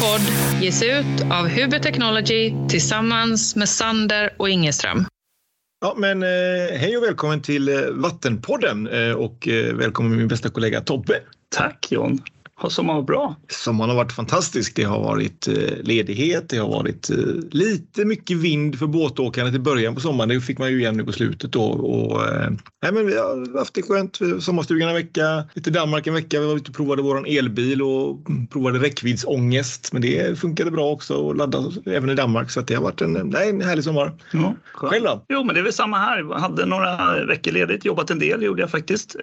podd 0.00 0.62
ges 0.62 0.82
ut 0.82 1.22
av 1.30 1.48
Huber 1.48 1.78
Technology 1.78 2.52
tillsammans 2.68 3.56
med 3.56 3.68
Sander 3.68 4.34
och 4.36 4.48
Ingeström. 4.48 5.04
Ja, 5.80 5.94
men 5.96 6.22
eh, 6.22 6.28
hej 6.78 6.96
och 6.96 7.02
välkommen 7.02 7.42
till 7.42 7.68
eh, 7.68 7.74
Vattenpodden 7.90 8.86
eh, 8.86 9.12
och 9.12 9.48
eh, 9.48 9.74
välkommen 9.74 10.16
min 10.16 10.28
bästa 10.28 10.48
kollega 10.48 10.80
Tobbe. 10.80 11.20
Tack 11.56 11.86
John. 11.90 12.18
Har 12.62 12.70
sommaren 12.70 12.96
varit 12.96 13.06
bra? 13.06 13.36
Sommaren 13.48 13.90
har 13.90 13.96
varit 13.96 14.12
fantastisk. 14.12 14.76
Det 14.76 14.82
har 14.82 15.00
varit 15.00 15.48
eh, 15.48 15.54
ledighet, 15.82 16.48
det 16.48 16.56
har 16.56 16.68
varit 16.68 17.10
eh, 17.10 17.16
lite 17.50 18.04
mycket 18.04 18.36
vind 18.36 18.78
för 18.78 18.86
båtåkandet 18.86 19.54
i 19.54 19.58
början 19.58 19.94
på 19.94 20.00
sommaren. 20.00 20.28
Det 20.28 20.40
fick 20.40 20.58
man 20.58 20.70
ju 20.70 20.78
igen 20.78 20.96
nu 20.96 21.04
på 21.04 21.12
slutet 21.12 21.52
då. 21.52 21.62
Och, 21.62 22.28
eh, 22.28 22.50
nej, 22.82 22.92
men 22.92 23.06
vi 23.06 23.16
har 23.16 23.58
haft 23.58 23.74
det 23.74 23.82
skönt. 23.82 24.18
Sommarstugan 24.40 24.88
en 24.88 24.94
vecka, 24.94 25.44
lite 25.54 25.70
Danmark 25.70 26.06
en 26.06 26.14
vecka. 26.14 26.40
Vi 26.40 26.46
var 26.46 26.56
ute 26.56 26.70
och 26.70 26.76
provade 26.76 27.02
vår 27.02 27.28
elbil 27.28 27.82
och 27.82 28.18
provade 28.50 28.78
räckviddsångest. 28.78 29.92
Men 29.92 30.02
det 30.02 30.38
funkade 30.38 30.70
bra 30.70 30.90
också 30.90 31.30
att 31.30 31.36
ladda 31.36 31.64
även 31.86 32.10
i 32.10 32.14
Danmark. 32.14 32.50
Så 32.50 32.60
det 32.60 32.74
har 32.74 32.82
varit 32.82 33.00
en, 33.00 33.12
nej, 33.12 33.50
en 33.50 33.60
härlig 33.60 33.84
sommar. 33.84 34.12
Ja, 34.32 34.54
Själv 34.72 35.04
då? 35.04 35.24
Jo, 35.28 35.44
men 35.44 35.54
det 35.54 35.60
är 35.60 35.64
väl 35.64 35.72
samma 35.72 35.98
här. 35.98 36.18
Jag 36.18 36.38
hade 36.38 36.66
några 36.66 37.24
veckor 37.24 37.52
ledigt, 37.52 37.84
jobbat 37.84 38.10
en 38.10 38.18
del 38.18 38.42
gjorde 38.42 38.62
jag 38.62 38.70
faktiskt. 38.70 39.16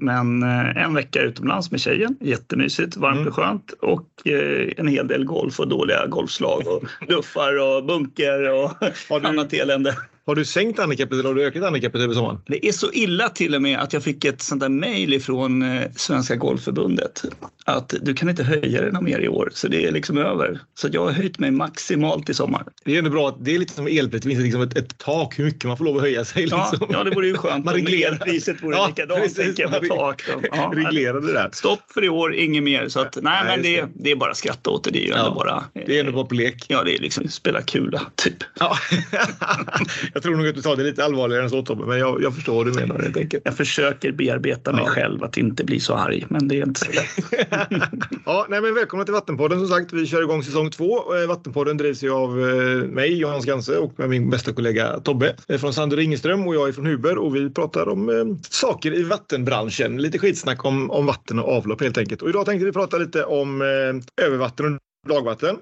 Men 0.00 0.42
en 0.76 0.94
vecka 0.94 1.22
utomlands 1.22 1.70
med 1.70 1.80
tjejen. 1.80 2.16
Jätte 2.20 2.55
jättemysigt, 2.60 2.96
varmt 2.96 3.16
Mm. 3.16 3.28
och 3.28 3.34
skönt 3.34 3.70
och 3.80 4.26
eh, 4.26 4.72
en 4.76 4.88
hel 4.88 5.08
del 5.08 5.24
golf 5.24 5.60
och 5.60 5.68
dåliga 5.68 6.06
golfslag 6.06 6.62
och 6.66 6.82
luffar 7.08 7.58
och 7.58 7.84
bunker 7.84 8.52
och 8.52 8.70
Har 9.08 9.20
du- 9.20 9.26
annat 9.26 9.52
elände. 9.52 9.94
Har 10.26 10.34
du 10.34 10.44
sänkt 10.44 10.78
handikappet 10.78 11.12
eller 11.12 11.24
har 11.28 11.34
du 11.34 11.44
ökat 11.44 11.62
handikappet 11.62 12.00
över 12.00 12.14
sommaren? 12.14 12.38
Det 12.46 12.66
är 12.68 12.72
så 12.72 12.92
illa 12.92 13.28
till 13.28 13.54
och 13.54 13.62
med 13.62 13.78
att 13.78 13.92
jag 13.92 14.02
fick 14.02 14.24
ett 14.24 14.42
sånt 14.42 14.60
där 14.60 14.68
mejl 14.68 15.12
ifrån 15.14 15.62
eh, 15.62 15.82
Svenska 15.96 16.36
Golfförbundet 16.36 17.24
att 17.64 17.94
du 18.02 18.14
kan 18.14 18.28
inte 18.30 18.44
höja 18.44 18.82
något 18.92 19.02
mer 19.02 19.18
i 19.20 19.28
år 19.28 19.50
så 19.54 19.68
det 19.68 19.86
är 19.86 19.92
liksom 19.92 20.18
över. 20.18 20.60
Så 20.74 20.88
jag 20.92 21.04
har 21.04 21.12
höjt 21.12 21.38
mig 21.38 21.50
maximalt 21.50 22.30
i 22.30 22.34
sommar. 22.34 22.64
Det 22.84 22.94
är 22.94 22.98
ändå 22.98 23.10
bra 23.10 23.28
att 23.28 23.44
det 23.44 23.54
är 23.54 23.58
lite 23.58 23.74
som 23.74 23.86
elpris. 23.86 24.22
Det 24.22 24.28
finns 24.30 24.42
liksom 24.42 24.62
ett, 24.62 24.76
ett 24.76 24.98
tak 24.98 25.38
hur 25.38 25.44
mycket 25.44 25.64
man 25.64 25.76
får 25.76 25.84
lov 25.84 25.96
att 25.96 26.02
höja 26.02 26.24
sig. 26.24 26.46
Ja, 26.50 26.68
Liksom. 26.70 26.88
ja 26.92 27.04
det 27.04 27.10
vore 27.10 27.26
ju 27.26 27.34
skönt 27.36 27.64
Man 27.64 27.74
om 27.74 27.80
reglerar. 27.80 28.12
elpriset 28.12 28.62
vore 28.62 28.76
Ja, 28.76 28.86
likadant 28.86 29.22
precis. 29.22 29.58
Man 29.70 29.88
tak. 29.88 30.22
Ja, 30.52 30.72
Reglerar 30.74 31.20
det 31.20 31.32
där. 31.32 31.48
Stopp 31.52 31.92
för 31.94 32.04
i 32.04 32.08
år, 32.08 32.34
inget 32.34 32.62
mer. 32.62 32.88
Så 32.88 33.00
att, 33.00 33.18
nej, 33.22 33.42
Nej, 33.44 33.56
men 33.56 33.62
det, 33.62 34.02
det 34.04 34.10
är 34.10 34.16
bara 34.16 34.30
att 34.30 34.36
skratta 34.36 34.70
åt 34.70 34.84
det. 34.84 34.90
Det 34.90 34.98
är 34.98 35.02
ju 35.02 35.08
Ja, 35.08 35.18
ändå 35.18 35.34
bara... 35.34 35.64
Det 35.86 35.96
är 35.96 36.00
ändå 36.00 36.12
bara 36.12 36.24
på 36.24 36.34
lek. 36.34 36.64
Ja, 36.68 36.82
det 36.84 36.94
är 36.94 36.98
liksom 36.98 37.28
spela 37.28 37.62
kula, 37.62 38.02
typ. 38.14 38.36
Ja. 38.60 38.76
jag 40.16 40.22
tror 40.22 40.36
nog 40.36 40.48
att 40.48 40.54
du 40.54 40.62
tar 40.62 40.76
det 40.76 40.82
lite 40.82 41.04
allvarligare 41.04 41.42
än 41.44 41.50
så 41.50 41.62
Tobbe, 41.62 41.86
men 41.86 41.98
jag, 41.98 42.22
jag 42.22 42.34
förstår 42.34 42.54
vad 42.54 42.66
du 42.66 42.72
menar 42.72 42.98
helt 42.98 43.16
enkelt. 43.16 43.42
Jag 43.44 43.56
försöker 43.56 44.12
bearbeta 44.12 44.72
mig 44.72 44.82
Ja. 44.84 44.90
själv 44.90 45.24
att 45.24 45.36
inte 45.36 45.64
bli 45.64 45.80
så 45.80 45.94
arg, 45.94 46.26
men 46.28 46.48
det 46.48 46.60
är 46.60 46.66
inte 46.66 46.80
så 46.80 46.92
lätt. 46.92 47.40
ja, 48.26 48.46
nej, 48.48 48.60
men 48.60 48.74
välkomna 48.74 49.04
till 49.04 49.14
Vattenpodden 49.14 49.58
som 49.58 49.68
sagt. 49.68 49.92
Vi 49.92 50.06
kör 50.06 50.22
igång 50.22 50.42
säsong 50.42 50.70
två. 50.70 51.14
Eh, 51.16 51.28
Vattenpodden 51.28 51.76
drivs 51.76 52.02
ju 52.02 52.10
av 52.10 52.40
eh, 52.40 52.88
mig, 52.88 53.18
Johan 53.18 53.42
Skanse 53.42 53.76
och 53.76 53.98
med 53.98 54.08
min 54.08 54.30
bästa 54.30 54.52
kollega 54.52 55.00
Tobbe 55.00 55.36
från 55.60 55.72
Sander 55.74 56.00
Ingeström 56.00 56.46
och 56.46 56.54
jag 56.54 56.68
är 56.68 56.72
från 56.72 56.86
Huber 56.86 57.18
och 57.18 57.36
vi 57.36 57.50
pratar 57.50 57.88
om 57.88 58.08
eh, 58.08 58.14
saker 58.50 58.94
i 58.94 59.02
vattenbranschen. 59.02 59.96
Lite 60.02 60.18
skitsnack 60.18 60.64
om, 60.64 60.90
om 60.90 61.06
vatten 61.06 61.38
och 61.38 61.52
avlopp 61.52 61.80
helt 61.80 61.98
enkelt. 61.98 62.22
Och 62.22 62.28
idag 62.28 62.46
tänkte 62.46 62.64
vi 62.64 62.72
prata 62.72 62.98
lite 62.98 63.24
om 63.24 63.62
eh, 63.62 64.24
övervatten 64.26 64.74
och 64.74 65.14
dagvatten. 65.14 65.56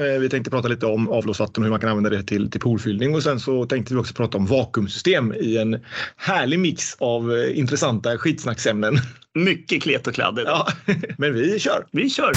Eh, 0.00 0.20
Vi 0.20 0.28
tänkte 0.28 0.50
prata 0.50 0.68
lite 0.68 0.86
om 0.86 1.08
avloppsvatten 1.08 1.62
och 1.62 1.64
hur 1.66 1.70
man 1.70 1.80
kan 1.80 1.90
använda 1.90 2.10
det 2.10 2.22
till, 2.22 2.50
till 2.50 2.60
poolfyllning 2.60 3.14
och 3.14 3.22
sen 3.22 3.40
så 3.40 3.66
tänkte 3.66 3.94
vi 3.94 4.00
också 4.00 4.14
prata 4.14 4.38
om 4.38 4.46
vakuumsystem 4.46 5.32
i 5.32 5.58
en 5.58 5.80
härlig 6.16 6.58
mix 6.58 6.94
av 6.98 7.32
eh, 7.32 7.58
intressanta 7.58 8.18
skitsnacksämnen. 8.18 8.94
Mycket 9.34 9.82
klet 9.82 10.06
och 10.06 10.14
kladd 10.14 10.38
idag. 10.38 10.66
Ja, 10.86 10.94
men 11.18 11.34
vi 11.34 11.58
kör! 11.58 11.86
Vi 11.90 12.10
kör! 12.10 12.32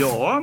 Ja, 0.00 0.42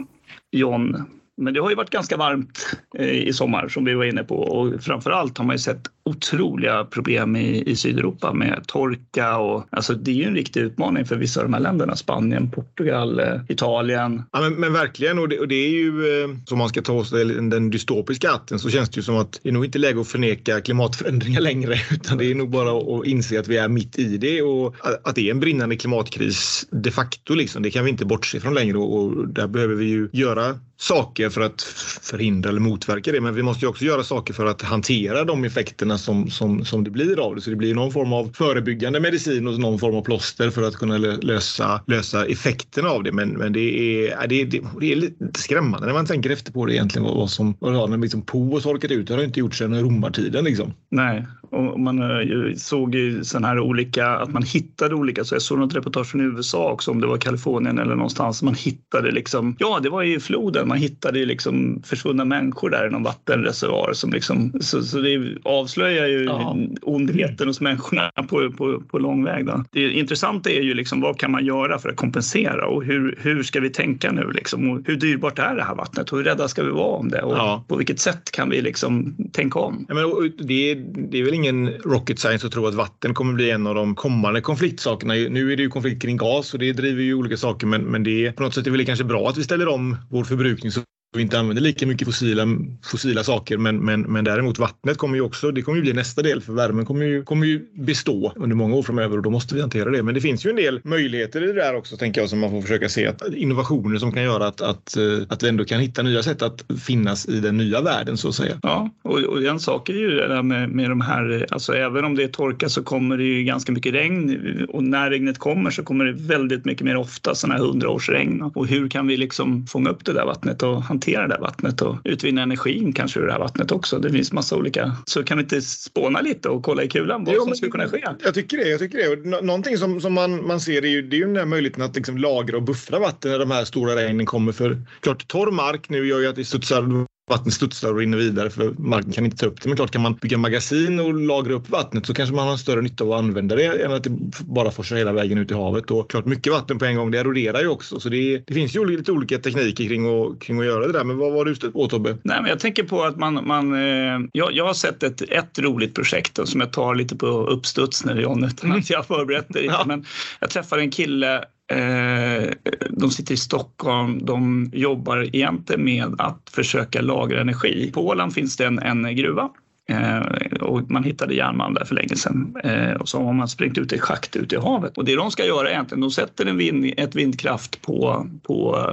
John, 0.51 1.05
men 1.37 1.53
det 1.53 1.59
har 1.59 1.69
ju 1.69 1.75
varit 1.75 1.89
ganska 1.89 2.17
varmt 2.17 2.77
eh, 2.97 3.09
i 3.09 3.33
sommar 3.33 3.67
som 3.67 3.85
vi 3.85 3.93
var 3.93 4.05
inne 4.05 4.23
på 4.23 4.35
och 4.35 4.83
framför 4.83 5.11
allt 5.11 5.37
har 5.37 5.45
man 5.45 5.53
ju 5.53 5.59
sett 5.59 5.81
otroliga 6.09 6.83
problem 6.85 7.35
i, 7.35 7.63
i 7.65 7.75
Sydeuropa 7.75 8.33
med 8.33 8.63
torka 8.67 9.37
och 9.37 9.65
alltså 9.69 9.93
det 9.93 10.11
är 10.11 10.15
ju 10.15 10.23
en 10.23 10.35
riktig 10.35 10.61
utmaning 10.61 11.05
för 11.05 11.15
vissa 11.15 11.39
av 11.39 11.45
de 11.45 11.53
här 11.53 11.61
länderna. 11.61 11.95
Spanien, 11.95 12.51
Portugal, 12.51 13.19
eh, 13.19 13.25
Italien. 13.49 14.23
Ja, 14.31 14.41
men, 14.41 14.53
men 14.53 14.73
verkligen, 14.73 15.19
och 15.19 15.29
det, 15.29 15.39
och 15.39 15.47
det 15.47 15.55
är 15.55 15.69
ju 15.69 16.21
eh, 16.23 16.29
som 16.45 16.57
man 16.57 16.69
ska 16.69 16.81
ta 16.81 16.93
oss 16.93 17.09
till 17.09 17.49
den 17.49 17.69
dystopiska 17.69 18.31
hatten 18.31 18.59
så 18.59 18.69
känns 18.69 18.89
det 18.89 18.97
ju 18.97 19.03
som 19.03 19.17
att 19.17 19.39
det 19.43 19.49
är 19.49 19.53
nog 19.53 19.65
inte 19.65 19.79
läge 19.79 20.01
att 20.01 20.07
förneka 20.07 20.61
klimatförändringar 20.61 21.41
längre 21.41 21.75
utan 21.91 22.17
det 22.17 22.25
är 22.31 22.35
nog 22.35 22.49
bara 22.49 22.99
att 22.99 23.05
inse 23.05 23.39
att 23.39 23.47
vi 23.47 23.57
är 23.57 23.67
mitt 23.67 23.99
i 23.99 24.17
det 24.17 24.41
och 24.41 24.75
att- 24.79 25.07
att 25.07 25.15
det 25.15 25.27
är 25.27 25.31
en 25.31 25.39
brinnande 25.39 25.75
klimatkris 25.75 26.67
de 26.71 26.91
facto. 26.91 27.33
Liksom. 27.33 27.63
Det 27.63 27.71
kan 27.71 27.83
vi 27.85 27.89
inte 27.91 28.05
bortse 28.05 28.39
från 28.39 28.53
längre 28.53 28.77
och, 28.77 29.03
och 29.03 29.27
där 29.27 29.47
behöver 29.47 29.75
vi 29.75 29.85
ju 29.85 30.09
göra 30.13 30.59
saker 30.77 31.29
för 31.29 31.41
att 31.41 31.61
förhindra 32.01 32.49
eller 32.49 32.59
motverka 32.59 33.11
det. 33.11 33.21
Men 33.21 33.35
vi 33.35 33.43
måste 33.43 33.65
ju 33.65 33.69
också 33.69 33.85
göra 33.85 34.03
saker 34.03 34.33
för 34.33 34.45
att 34.45 34.61
hantera 34.61 35.23
de 35.23 35.43
effekterna 35.43 35.97
som, 35.99 36.29
som, 36.29 36.65
som 36.65 36.83
det 36.83 36.89
blir 36.89 37.19
av 37.19 37.35
det. 37.35 37.41
Så 37.41 37.49
det 37.49 37.55
blir 37.55 37.75
någon 37.75 37.91
form 37.91 38.13
av 38.13 38.31
förebyggande 38.33 38.99
medicin 38.99 39.47
och 39.47 39.59
någon 39.59 39.79
form 39.79 39.95
av 39.95 40.01
plåster 40.01 40.49
för 40.49 40.63
att 40.63 40.75
kunna 40.75 40.97
lösa, 40.97 41.81
lösa 41.87 42.25
effekterna 42.25 42.89
av 42.89 43.03
det. 43.03 43.11
Men, 43.11 43.29
men 43.29 43.53
det, 43.53 43.59
är, 43.59 44.27
det, 44.27 44.45
det, 44.45 44.61
det 44.79 44.91
är 44.91 44.95
lite 44.95 45.39
skrämmande 45.39 45.87
när 45.87 45.93
man 45.93 46.05
tänker 46.05 46.29
efter 46.29 46.51
på 46.51 46.65
det 46.65 46.73
egentligen. 46.73 47.05
Vad, 47.05 47.15
vad 47.15 47.29
som, 47.29 47.55
vad 47.59 47.73
det 47.73 47.77
har, 47.77 47.87
när 47.87 47.97
liksom 47.97 48.21
Povos 48.21 48.63
torkat 48.63 48.91
ut. 48.91 49.07
Det 49.07 49.13
har 49.13 49.23
inte 49.23 49.39
gjort 49.39 49.55
sedan 49.55 49.81
romartiden 49.81 50.43
liksom. 50.43 50.73
Nej, 50.91 51.27
och 51.51 51.79
man 51.79 51.99
eh, 52.01 52.53
såg 52.55 52.95
ju 52.95 53.23
sådana 53.23 53.47
här 53.47 53.59
olika, 53.59 54.07
att 54.07 54.33
man 54.33 54.43
hittade 54.43 54.95
olika, 54.95 55.23
så 55.23 55.35
jag 55.35 55.41
såg 55.41 55.59
något 55.59 55.75
reportage 55.75 56.07
från 56.07 56.21
USA 56.21 56.71
också 56.71 56.91
om 56.91 57.01
det 57.01 57.07
var 57.07 57.17
Kalifornien 57.17 57.79
eller 57.79 57.95
någonstans, 57.95 58.43
man 58.43 58.53
hittade 58.55 59.11
liksom, 59.11 59.55
ja 59.59 59.79
det 59.83 59.89
var 59.89 60.03
i 60.03 60.19
floden, 60.19 60.67
man 60.67 60.77
hittade 60.77 61.25
liksom 61.25 61.81
försvunna 61.85 62.25
människor 62.25 62.69
där 62.69 62.87
i 62.87 62.89
någon 62.89 63.03
vattenreservoar 63.03 63.93
som 63.93 64.11
liksom, 64.11 64.51
så, 64.61 64.83
så 64.83 64.97
det 64.99 65.37
avslöjar 65.43 66.07
ju 66.07 66.23
Ja. 66.23 66.57
ondheten 66.81 67.47
hos 67.47 67.61
människorna 67.61 68.11
på, 68.29 68.51
på, 68.51 68.81
på 68.91 68.99
lång 68.99 69.23
väg. 69.23 69.45
Då. 69.45 69.63
Det 69.71 69.91
intressanta 69.91 70.49
är 70.49 70.61
ju 70.61 70.73
liksom 70.73 71.01
vad 71.01 71.17
kan 71.19 71.31
man 71.31 71.45
göra 71.45 71.79
för 71.79 71.89
att 71.89 71.95
kompensera 71.95 72.67
och 72.67 72.83
hur, 72.83 73.19
hur 73.21 73.43
ska 73.43 73.59
vi 73.59 73.69
tänka 73.69 74.11
nu 74.11 74.31
liksom 74.31 74.69
och 74.69 74.79
hur 74.85 74.95
dyrbart 74.95 75.39
är 75.39 75.55
det 75.55 75.63
här 75.63 75.75
vattnet 75.75 76.11
och 76.11 76.17
hur 76.17 76.25
rädda 76.25 76.47
ska 76.47 76.63
vi 76.63 76.71
vara 76.71 76.95
om 76.97 77.09
det 77.09 77.21
och 77.21 77.33
Ja. 77.37 77.65
på 77.67 77.75
vilket 77.75 77.99
sätt 77.99 78.31
kan 78.31 78.49
vi 78.49 78.61
liksom 78.61 79.15
tänka 79.33 79.59
om? 79.59 79.85
Ja, 79.87 79.95
men, 79.95 80.31
det, 80.47 80.75
det 81.11 81.19
är 81.19 81.23
väl 81.23 81.33
ingen 81.39 81.69
rocket 81.69 82.19
science 82.19 82.47
att 82.47 82.53
tro 82.53 82.67
att 82.67 82.73
vatten 82.73 83.13
kommer 83.13 83.33
bli 83.33 83.51
en 83.51 83.67
av 83.67 83.75
de 83.75 83.95
kommande 83.95 84.41
konfliktsakerna. 84.41 85.13
Nu 85.13 85.53
är 85.53 85.57
det 85.57 85.63
ju 85.63 85.69
konflikt 85.69 86.01
kring 86.01 86.17
gas 86.17 86.53
och 86.53 86.59
det 86.59 86.73
driver 86.73 87.03
ju 87.03 87.13
olika 87.13 87.37
saker 87.37 87.67
men, 87.67 87.81
men 87.81 88.03
det 88.03 88.25
är 88.25 88.31
på 88.31 88.43
något 88.43 88.53
sätt 88.53 88.61
är 88.61 88.71
det 88.71 88.77
väl 88.77 88.85
kanske 88.85 89.05
bra 89.05 89.29
att 89.29 89.37
vi 89.37 89.43
ställer 89.43 89.67
om 89.67 89.97
vår 90.09 90.23
förbrukning 90.23 90.71
så 90.71 90.81
vi 91.15 91.21
inte 91.21 91.39
använder 91.39 91.61
lika 91.61 91.87
mycket 91.87 92.07
fossila, 92.07 92.47
fossila 92.83 93.23
saker 93.23 93.57
men, 93.57 93.77
men, 93.77 94.01
men 94.01 94.23
däremot 94.23 94.59
vattnet 94.59 94.97
kommer 94.97 95.15
ju 95.15 95.21
också, 95.21 95.51
det 95.51 95.61
kommer 95.61 95.75
ju 95.75 95.81
bli 95.81 95.93
nästa 95.93 96.21
del 96.21 96.41
för 96.41 96.53
värmen 96.53 96.85
kommer 96.85 97.05
ju, 97.05 97.23
kommer 97.23 97.47
ju 97.47 97.65
bestå 97.73 98.33
under 98.35 98.55
många 98.55 98.75
år 98.75 98.83
framöver 98.83 99.17
och 99.17 99.23
då 99.23 99.29
måste 99.29 99.55
vi 99.55 99.61
hantera 99.61 99.89
det. 99.89 100.03
Men 100.03 100.13
det 100.13 100.21
finns 100.21 100.45
ju 100.45 100.49
en 100.49 100.55
del 100.55 100.81
möjligheter 100.83 101.43
i 101.43 101.47
det 101.47 101.53
där 101.53 101.75
också 101.75 101.97
tänker 101.97 102.21
jag 102.21 102.29
som 102.29 102.39
man 102.39 102.51
får 102.51 102.61
försöka 102.61 102.89
se 102.89 103.07
att 103.07 103.33
innovationer 103.33 103.97
som 103.97 104.11
kan 104.11 104.23
göra 104.23 104.47
att, 104.47 104.61
att, 104.61 104.97
eh, 104.97 105.03
att 105.29 105.43
vi 105.43 105.49
ändå 105.49 105.65
kan 105.65 105.79
hitta 105.79 106.03
nya 106.03 106.23
sätt 106.23 106.41
att 106.41 106.65
finnas 106.81 107.29
i 107.29 107.39
den 107.39 107.57
nya 107.57 107.81
världen 107.81 108.17
så 108.17 108.27
att 108.27 108.35
säga. 108.35 108.59
Ja, 108.61 108.89
och, 109.03 109.19
och 109.19 109.43
en 109.43 109.59
sak 109.59 109.89
är 109.89 109.93
ju 109.93 110.09
det 110.09 110.27
där 110.27 110.43
med, 110.43 110.69
med 110.69 110.89
de 110.89 111.01
här, 111.01 111.47
alltså 111.51 111.73
även 111.73 112.05
om 112.05 112.15
det 112.15 112.23
är 112.23 112.27
torka 112.27 112.69
så 112.69 112.83
kommer 112.83 113.17
det 113.17 113.23
ju 113.23 113.43
ganska 113.43 113.71
mycket 113.71 113.93
regn 113.93 114.65
och 114.69 114.83
när 114.83 115.09
regnet 115.09 115.37
kommer 115.37 115.71
så 115.71 115.83
kommer 115.83 116.05
det 116.05 116.13
väldigt 116.13 116.65
mycket 116.65 116.83
mer 116.83 116.95
ofta 116.95 117.35
sådana 117.35 117.59
här 117.59 117.65
hundraårsregn. 117.65 118.41
Och 118.41 118.67
hur 118.67 118.89
kan 118.89 119.07
vi 119.07 119.17
liksom 119.17 119.67
fånga 119.67 119.89
upp 119.89 120.05
det 120.05 120.13
där 120.13 120.25
vattnet 120.25 120.63
och 120.63 120.83
hantera 120.99 121.27
det 121.27 121.33
där 121.33 121.41
vattnet 121.41 121.81
och 121.81 121.97
utvinna 122.03 122.41
energin 122.41 122.93
kanske 122.93 123.19
ur 123.19 123.25
det 123.25 123.31
här 123.31 123.39
vattnet 123.39 123.71
också. 123.71 123.99
Det 123.99 124.09
finns 124.11 124.31
massa 124.31 124.55
olika, 124.55 124.95
så 125.05 125.23
kan 125.23 125.37
vi 125.37 125.43
inte 125.43 125.61
spåna 125.61 126.21
lite 126.21 126.49
och 126.49 126.63
kolla 126.63 126.83
i 126.83 126.87
kulan 126.87 127.23
vad 127.23 127.35
Jo, 127.35 127.41
som 127.45 127.55
skulle 127.55 127.71
kunna 127.71 127.87
ske? 127.87 128.03
Jag 128.23 128.33
tycker 128.33 128.57
det. 128.57 128.69
Jag 128.69 128.79
tycker 128.79 128.97
det. 128.97 129.07
Och 129.07 129.25
nå- 129.27 129.41
någonting 129.41 129.77
som, 129.77 130.01
som 130.01 130.13
man, 130.13 130.47
man 130.47 130.59
ser 130.59 130.85
är 130.85 130.89
ju, 130.89 131.01
det 131.01 131.15
är 131.15 131.17
ju 131.17 131.25
den 131.25 131.35
här 131.35 131.45
möjligheten 131.45 131.83
att 131.83 131.95
liksom 131.95 132.17
lagra 132.17 132.57
och 132.57 132.63
buffra 132.63 132.99
vatten 132.99 133.31
när 133.31 133.39
de 133.39 133.51
här 133.51 133.65
stora 133.65 133.95
regnen 133.95 134.25
kommer. 134.25 134.51
För 134.51 134.81
klart, 134.99 135.27
torr 135.27 135.51
mark 135.51 135.89
nu 135.89 136.07
gör 136.07 136.19
ju 136.19 136.27
att 136.27 136.35
det 136.35 136.45
studsar 136.45 136.81
vattnet 137.29 137.53
studsar 137.53 137.91
och 137.91 137.97
rinner 137.97 138.17
vidare 138.17 138.49
för 138.49 138.73
marken 138.77 139.11
kan 139.11 139.25
inte 139.25 139.37
ta 139.37 139.45
upp 139.45 139.61
det. 139.61 139.69
Men 139.69 139.75
klart 139.75 139.91
kan 139.91 140.01
man 140.01 140.13
bygga 140.13 140.37
magasin 140.37 140.99
och 140.99 141.13
lagra 141.13 141.53
upp 141.53 141.69
vattnet 141.69 142.05
så 142.05 142.13
kanske 142.13 142.35
man 142.35 142.45
har 142.45 142.51
en 142.51 142.57
större 142.57 142.81
nytta 142.81 143.03
av 143.03 143.11
att 143.11 143.19
använda 143.19 143.55
det 143.55 143.85
än 143.85 143.93
att 143.93 144.03
det 144.03 144.09
bara 144.41 144.71
forsar 144.71 144.95
hela 144.95 145.13
vägen 145.13 145.37
ut 145.37 145.51
i 145.51 145.53
havet. 145.53 145.91
Och 145.91 146.09
klart 146.11 146.25
mycket 146.25 146.53
vatten 146.53 146.79
på 146.79 146.85
en 146.85 146.95
gång 146.95 147.11
det 147.11 147.19
eroderar 147.19 147.61
ju 147.61 147.67
också 147.67 147.99
så 147.99 148.09
det, 148.09 148.43
det 148.47 148.53
finns 148.53 148.75
ju 148.75 148.85
lite 148.85 149.11
olika 149.11 149.37
tekniker 149.37 149.87
kring 149.87 150.05
att, 150.05 150.39
kring 150.39 150.59
att 150.59 150.65
göra 150.65 150.87
det 150.87 150.93
där. 150.93 151.03
Men 151.03 151.17
vad 151.17 151.33
var 151.33 151.45
du 151.45 151.55
stött 151.55 151.73
på 151.73 151.87
Tobbe? 151.87 152.17
Nej, 152.23 152.41
men 152.41 152.49
jag 152.49 152.59
tänker 152.59 152.83
på 152.83 153.03
att 153.03 153.17
man, 153.17 153.47
man 153.47 153.73
eh, 153.73 154.19
jag, 154.31 154.53
jag 154.53 154.65
har 154.65 154.73
sett 154.73 155.03
ett, 155.03 155.21
ett 155.21 155.59
roligt 155.59 155.95
projekt 155.95 156.35
då, 156.35 156.45
som 156.45 156.61
jag 156.61 156.73
tar 156.73 156.95
lite 156.95 157.15
på 157.15 157.27
uppstuds 157.27 158.05
nu 158.05 158.21
John, 158.21 158.43
utan 158.43 158.71
att 158.77 158.89
jag 158.89 158.97
har 158.97 159.03
förberett 159.03 159.47
det. 159.49 159.63
Ja. 159.63 159.83
Men 159.87 160.05
jag 160.39 160.49
träffade 160.49 160.81
en 160.81 160.91
kille 160.91 161.43
Eh, 161.69 162.49
de 162.89 163.11
sitter 163.11 163.33
i 163.33 163.37
Stockholm. 163.37 164.25
De 164.25 164.69
jobbar 164.73 165.35
egentligen 165.35 165.83
med 165.83 166.15
att 166.17 166.49
försöka 166.51 167.01
lagra 167.01 167.41
energi. 167.41 167.91
På 167.93 168.07
Åland 168.07 168.33
finns 168.33 168.57
det 168.57 168.65
en, 168.65 168.79
en 168.79 169.15
gruva 169.15 169.49
eh, 169.89 170.19
och 170.61 170.91
man 170.91 171.03
hittade 171.03 171.33
järnmalm 171.33 171.73
där 171.73 171.85
för 171.85 171.95
länge 171.95 172.15
sedan. 172.15 172.55
Eh, 172.63 172.91
och 172.91 173.09
så 173.09 173.23
har 173.23 173.33
man 173.33 173.47
sprängt 173.47 173.77
ut 173.77 173.93
ett 173.93 174.01
schakt 174.01 174.35
ut 174.35 174.53
i 174.53 174.55
havet. 174.55 174.97
Och 174.97 175.05
det 175.05 175.15
de 175.15 175.31
ska 175.31 175.45
göra 175.45 175.71
egentligen, 175.71 176.01
de 176.01 176.11
sätter 176.11 176.45
en 176.45 176.57
vind, 176.57 176.93
ett 176.97 177.15
vindkraft 177.15 177.81
på, 177.81 178.27
på 178.43 178.87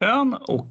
ön 0.00 0.34
och 0.34 0.66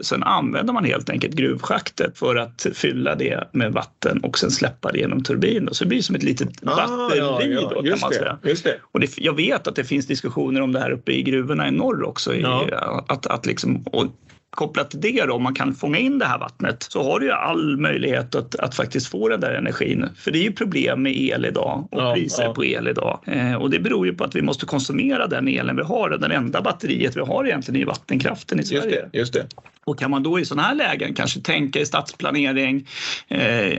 sen 0.00 0.22
använder 0.22 0.72
man 0.72 0.84
helt 0.84 1.10
enkelt 1.10 1.34
gruvschaktet 1.34 2.18
för 2.18 2.36
att 2.36 2.66
fylla 2.74 3.14
det 3.14 3.48
med 3.52 3.72
vatten 3.72 4.20
och 4.20 4.38
sen 4.38 4.50
släppa 4.50 4.92
det 4.92 4.98
genom 4.98 5.22
turbinen. 5.22 5.74
Så 5.74 5.84
det 5.84 5.88
blir 5.88 6.02
som 6.02 6.16
ett 6.16 6.22
litet 6.22 6.48
ah, 6.66 6.76
batteri 6.76 7.18
ja, 7.18 7.42
ja, 7.42 7.82
kan 7.82 8.00
man 8.00 8.12
säga. 8.12 8.38
Just 8.42 8.64
det. 8.64 8.76
Och 8.92 9.00
det, 9.00 9.18
jag 9.18 9.36
vet 9.36 9.66
att 9.66 9.76
det 9.76 9.84
finns 9.84 10.06
diskussioner 10.06 10.60
om 10.60 10.72
det 10.72 10.80
här 10.80 10.90
uppe 10.90 11.12
i 11.12 11.22
gruvorna 11.22 11.68
i 11.68 11.70
norr 11.70 12.02
också. 12.02 12.34
I, 12.34 12.40
ja. 12.40 13.04
att, 13.08 13.26
att 13.26 13.46
liksom, 13.46 13.82
och 13.82 14.06
kopplat 14.50 14.90
till 14.90 15.00
det 15.00 15.24
då, 15.26 15.34
om 15.34 15.42
man 15.42 15.54
kan 15.54 15.74
fånga 15.74 15.98
in 15.98 16.18
det 16.18 16.24
här 16.24 16.38
vattnet 16.38 16.82
så 16.82 17.02
har 17.02 17.20
du 17.20 17.26
ju 17.26 17.32
all 17.32 17.76
möjlighet 17.76 18.34
att, 18.34 18.54
att 18.54 18.74
faktiskt 18.74 19.06
få 19.06 19.28
den 19.28 19.40
där 19.40 19.54
energin. 19.54 20.08
För 20.16 20.30
det 20.30 20.38
är 20.38 20.42
ju 20.42 20.52
problem 20.52 21.02
med 21.02 21.16
el 21.16 21.44
idag 21.44 21.88
och 21.90 22.02
ja, 22.02 22.14
priser 22.14 22.44
ja. 22.44 22.54
på 22.54 22.64
el 22.64 22.88
idag. 22.88 23.20
Eh, 23.24 23.54
och 23.54 23.70
det 23.70 23.78
beror 23.78 24.06
ju 24.06 24.14
på 24.14 24.24
att 24.24 24.34
vi 24.34 24.42
måste 24.42 24.66
konsumera 24.66 25.26
den 25.26 25.48
elen 25.48 25.76
vi 25.76 25.82
har. 25.82 26.10
Den 26.10 26.30
enda 26.30 26.62
batteriet 26.62 27.16
vi 27.16 27.20
har 27.20 27.44
egentligen 27.44 27.82
är 27.82 27.86
vattenkraften 27.86 28.60
i 28.60 28.62
Sverige. 28.62 28.84
Just 28.84 29.12
det, 29.12 29.18
just 29.18 29.32
det. 29.32 29.46
Och 29.84 29.98
kan 29.98 30.10
man 30.10 30.22
då 30.22 30.40
i 30.40 30.44
sådana 30.44 30.68
här 30.68 30.74
lägen 30.74 31.14
kanske 31.14 31.40
tänka 31.40 31.80
i 31.80 31.86
stadsplanering 31.86 32.86
eh, 33.28 33.78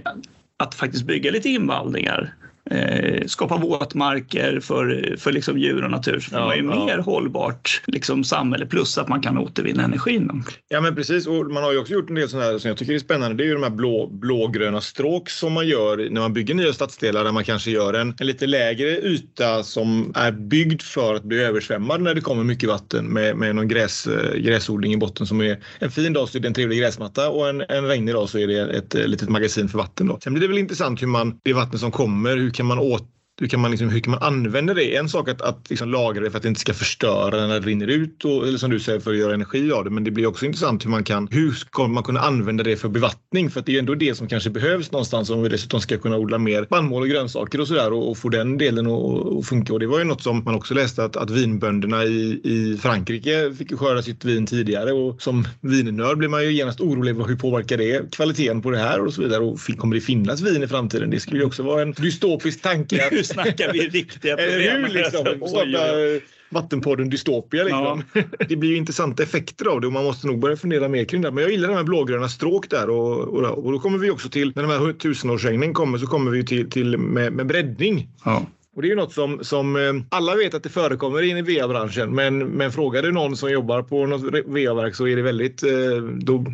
att 0.57 0.75
faktiskt 0.75 1.05
bygga 1.05 1.31
lite 1.31 1.49
invallningar 1.49 2.33
eh, 2.71 3.25
skapa 3.25 3.57
våtmarker 3.57 4.59
för, 4.59 5.15
för 5.17 5.31
liksom 5.31 5.57
djur 5.57 5.83
och 5.83 5.91
natur. 5.91 6.19
Så 6.19 6.29
får 6.29 6.39
ja, 6.39 6.45
man 6.45 6.57
ju 6.57 6.63
ja. 6.63 6.85
mer 6.85 6.97
hållbart 6.97 7.81
liksom, 7.87 8.23
samhälle 8.23 8.65
plus 8.65 8.97
att 8.97 9.07
man 9.07 9.21
kan 9.21 9.37
återvinna 9.37 9.83
energin. 9.83 10.43
Ja 10.69 10.81
men 10.81 10.95
precis 10.95 11.27
och 11.27 11.51
man 11.51 11.63
har 11.63 11.71
ju 11.71 11.77
också 11.77 11.93
gjort 11.93 12.09
en 12.09 12.15
del 12.15 12.29
sådana 12.29 12.51
här 12.51 12.57
som 12.59 12.67
jag 12.67 12.77
tycker 12.77 12.93
är 12.93 12.99
spännande. 12.99 13.37
Det 13.37 13.43
är 13.43 13.45
ju 13.45 13.53
de 13.53 13.63
här 13.63 13.69
blå, 13.69 14.07
blågröna 14.07 14.81
stråk 14.81 15.29
som 15.29 15.53
man 15.53 15.67
gör 15.67 16.09
när 16.11 16.21
man 16.21 16.33
bygger 16.33 16.55
nya 16.55 16.73
stadsdelar 16.73 17.23
där 17.23 17.31
man 17.31 17.43
kanske 17.43 17.71
gör 17.71 17.93
en, 17.93 18.13
en 18.19 18.27
lite 18.27 18.47
lägre 18.47 18.87
yta 19.01 19.63
som 19.63 20.13
är 20.15 20.31
byggd 20.31 20.81
för 20.81 21.15
att 21.15 21.23
bli 21.23 21.43
översvämmad 21.43 22.01
när 22.01 22.15
det 22.15 22.21
kommer 22.21 22.43
mycket 22.43 22.69
vatten 22.69 23.05
med, 23.05 23.37
med 23.37 23.55
någon 23.55 23.67
gräs, 23.67 24.07
eh, 24.07 24.37
gräsodling 24.37 24.93
i 24.93 24.97
botten 24.97 25.27
som 25.27 25.41
är 25.41 25.63
en 25.79 25.91
fin 25.91 26.13
dag 26.13 26.29
så 26.29 26.37
är 26.37 26.41
det 26.41 26.47
en 26.47 26.53
trevlig 26.53 26.79
gräsmatta 26.79 27.29
och 27.29 27.49
en, 27.49 27.61
en 27.61 27.87
regnig 27.87 28.15
dag 28.15 28.29
så 28.29 28.37
är 28.37 28.47
det 28.47 28.59
ett, 28.59 28.95
ett 28.95 29.09
litet 29.09 29.29
magasin 29.29 29.69
för 29.69 29.77
vatten. 29.77 30.07
Då. 30.07 30.19
Sen 30.23 30.33
blir 30.33 30.41
det 30.41 30.47
väl 30.47 30.57
intressant 30.57 31.01
hur 31.01 31.07
man, 31.07 31.39
det 31.43 31.53
vatten 31.53 31.79
som 31.79 31.91
kommer, 31.91 32.37
hur 32.37 32.49
kan 32.49 32.60
man 32.63 32.79
åt 32.79 33.07
hur 33.41 33.47
kan 33.47 33.59
man, 33.59 33.71
liksom, 33.71 33.89
hur 33.89 33.99
kan 33.99 34.11
man 34.11 34.23
använda 34.23 34.73
det? 34.73 34.95
En 34.95 35.09
sak 35.09 35.29
att, 35.29 35.41
att 35.41 35.69
liksom 35.69 35.89
lagra 35.89 36.23
det 36.23 36.31
för 36.31 36.37
att 36.37 36.43
det 36.43 36.49
inte 36.49 36.61
ska 36.61 36.73
förstöra 36.73 37.47
när 37.47 37.59
det 37.59 37.67
rinner 37.67 37.87
ut 37.87 38.25
och, 38.25 38.47
eller 38.47 38.57
som 38.57 38.69
du 38.69 38.79
säger 38.79 38.99
för 38.99 39.11
att 39.11 39.17
göra 39.17 39.33
energi 39.33 39.71
av 39.71 39.83
det. 39.83 39.89
Men 39.89 40.03
det 40.03 40.11
blir 40.11 40.27
också 40.27 40.45
intressant 40.45 40.85
hur 40.85 40.89
man 40.89 41.03
kan, 41.03 41.27
hur 41.31 41.51
ska 41.51 41.87
man 41.87 42.03
kunna 42.03 42.19
använda 42.19 42.63
det 42.63 42.77
för 42.77 42.89
bevattning? 42.89 43.49
För 43.49 43.59
att 43.59 43.65
det 43.65 43.75
är 43.75 43.79
ändå 43.79 43.95
det 43.95 44.15
som 44.15 44.27
kanske 44.27 44.49
behövs 44.49 44.91
någonstans 44.91 45.29
om 45.29 45.43
vi 45.43 45.49
dessutom 45.49 45.81
ska 45.81 45.97
kunna 45.97 46.17
odla 46.17 46.37
mer 46.37 46.65
spannmål 46.65 47.01
och 47.01 47.09
grönsaker 47.09 47.61
och 47.61 47.67
sådär 47.67 47.93
och, 47.93 48.11
och, 48.11 48.17
få 48.17 48.29
den 48.29 48.57
delen 48.57 48.87
att 48.87 49.45
funka. 49.45 49.73
Och 49.73 49.79
det 49.79 49.87
var 49.87 49.99
ju 49.99 50.05
något 50.05 50.21
som 50.21 50.43
man 50.43 50.55
också 50.55 50.73
läste 50.73 51.03
att, 51.03 51.15
att 51.15 51.29
vinbönderna 51.29 52.03
i, 52.03 52.41
i 52.43 52.77
Frankrike 52.81 53.53
fick 53.57 53.77
skörda 53.77 54.01
sitt 54.01 54.25
vin 54.25 54.45
tidigare 54.45 54.91
och 54.91 55.21
som 55.21 55.47
vinnörd 55.61 56.17
blir 56.17 56.29
man 56.29 56.43
ju 56.43 56.51
genast 56.51 56.81
orolig 56.81 57.13
hur 57.13 57.35
påverkar 57.35 57.77
det 57.77 58.11
kvaliteten 58.11 58.61
på 58.61 58.71
det 58.71 58.77
här 58.77 59.05
och 59.05 59.13
så 59.13 59.21
vidare. 59.21 59.43
Och 59.43 59.59
kommer 59.77 59.95
det 59.95 60.01
finnas 60.01 60.41
vin 60.41 60.63
i 60.63 60.67
framtiden? 60.67 61.09
Det 61.09 61.19
skulle 61.19 61.39
ju 61.39 61.45
också 61.45 61.63
vara 61.63 61.81
en 61.81 61.91
dystopisk 61.91 62.61
tanke. 62.61 63.01
Snackar 63.33 63.73
vi 63.73 63.79
riktiga 63.79 64.37
problem. 64.37 64.85
Eller 64.85 64.87
hur? 64.87 64.93
Liksom, 64.93 65.47
starta 65.47 66.25
Vattenpodden 66.51 67.09
Dystopia. 67.09 67.63
Liksom. 67.63 68.03
Ja. 68.13 68.21
Det 68.49 68.55
blir 68.55 68.69
ju 68.69 68.77
intressanta 68.77 69.23
effekter 69.23 69.65
av 69.65 69.81
det 69.81 69.87
och 69.87 69.93
man 69.93 70.03
måste 70.03 70.27
nog 70.27 70.39
börja 70.39 70.55
fundera 70.55 70.87
mer 70.87 71.05
kring 71.05 71.21
det. 71.21 71.31
Men 71.31 71.43
jag 71.43 71.51
gillar 71.51 71.67
de 71.67 71.75
här 71.75 71.83
blågröna 71.83 72.29
stråk 72.29 72.69
där 72.69 72.89
och, 72.89 73.19
och, 73.19 73.65
och 73.65 73.71
då 73.71 73.79
kommer 73.79 73.97
vi 73.97 74.09
också 74.09 74.29
till, 74.29 74.51
när 74.55 74.63
de 74.63 74.71
här 74.71 74.93
tusenårsregnen 74.93 75.73
kommer 75.73 75.97
så 75.97 76.07
kommer 76.07 76.31
vi 76.31 76.45
till, 76.45 76.69
till 76.69 76.97
med, 76.97 77.33
med 77.33 77.45
breddning. 77.45 78.09
Ja. 78.25 78.45
Och 78.75 78.81
det 78.81 78.87
är 78.87 78.89
ju 78.89 78.95
något 78.95 79.13
som, 79.13 79.43
som 79.43 79.75
eh, 79.75 79.93
alla 80.09 80.35
vet 80.35 80.53
att 80.53 80.63
det 80.63 80.69
förekommer 80.69 81.21
in 81.21 81.37
i 81.37 81.41
VA-branschen. 81.41 82.15
Men, 82.15 82.47
men 82.47 82.71
frågar 82.71 83.01
du 83.01 83.11
någon 83.11 83.37
som 83.37 83.51
jobbar 83.51 83.81
på 83.81 84.05
något 84.05 84.21
VA-verk 84.45 84.95
så 84.95 85.07
är 85.07 85.15
det 85.15 85.21
väldigt, 85.21 85.63
eh, 85.63 85.97
då 86.21 86.45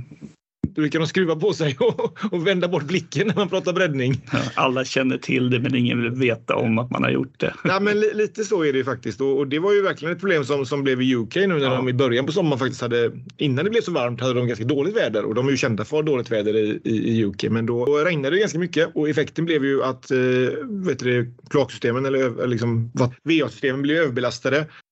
brukar 0.78 1.00
de 1.00 1.08
skruva 1.08 1.36
på 1.36 1.54
sig 1.54 1.76
och, 1.80 2.18
och 2.32 2.48
vända 2.48 2.68
bort 2.68 2.84
blicken 2.84 3.28
när 3.28 3.36
man 3.36 3.50
pratar 3.50 3.74
breddning. 3.74 4.22
Alla 4.56 4.86
känner 4.86 5.18
till 5.18 5.50
det 5.50 5.60
men 5.60 5.76
ingen 5.76 6.02
vill 6.02 6.12
veta 6.12 6.56
om 6.56 6.78
att 6.78 6.92
man 6.92 7.04
har 7.04 7.10
gjort 7.10 7.40
det. 7.40 7.54
Ja, 7.64 7.80
men 7.80 8.00
li 8.00 8.14
lite 8.14 8.44
så 8.44 8.66
är 8.66 8.74
det 8.74 8.84
faktiskt 8.84 9.22
och, 9.22 9.38
och, 9.38 9.48
det 9.48 9.60
var 9.60 9.74
ju 9.74 9.82
verkligen 9.82 10.14
ett 10.14 10.20
problem 10.20 10.46
som, 10.46 10.66
som 10.66 10.84
blev 10.84 11.02
i 11.02 11.16
UK 11.16 11.36
nu 11.36 11.48
när 11.48 11.60
ja. 11.60 11.76
de 11.76 11.90
i 11.90 11.94
början 11.94 12.26
på 12.26 12.32
sommaren 12.32 12.60
faktiskt 12.60 12.82
hade, 12.82 13.12
innan 13.38 13.66
det 13.66 13.72
blev 13.72 13.82
så 13.82 13.92
varmt, 13.92 14.22
hade 14.22 14.34
de 14.34 14.48
ganska 14.48 14.66
dåligt 14.66 14.96
väder 14.98 15.26
och 15.26 15.36
de 15.36 15.48
är 15.48 15.52
ju 15.52 15.58
kända 15.58 15.86
för 15.86 16.04
dåligt 16.04 16.32
väder 16.32 16.56
i, 16.56 16.82
i, 16.84 17.20
i 17.20 17.26
UK. 17.26 17.44
Men 17.44 17.66
då, 17.66 17.86
då 17.86 17.98
regnade 17.98 18.36
det 18.36 18.40
ganska 18.40 18.60
mycket 18.60 18.90
och 18.96 19.10
effekten 19.10 19.46
blev 19.46 19.66
ju 19.66 19.84
att 19.84 20.12
eh, 20.12 20.18
vet 20.64 21.00
du, 21.00 21.34
kloaksystemen 21.50 22.06
eller 22.06 22.48
liksom, 22.48 22.92
VA-systemen 23.24 23.82
blev 23.82 23.98
överbelastade 23.98 24.58
Eh, 24.58 24.87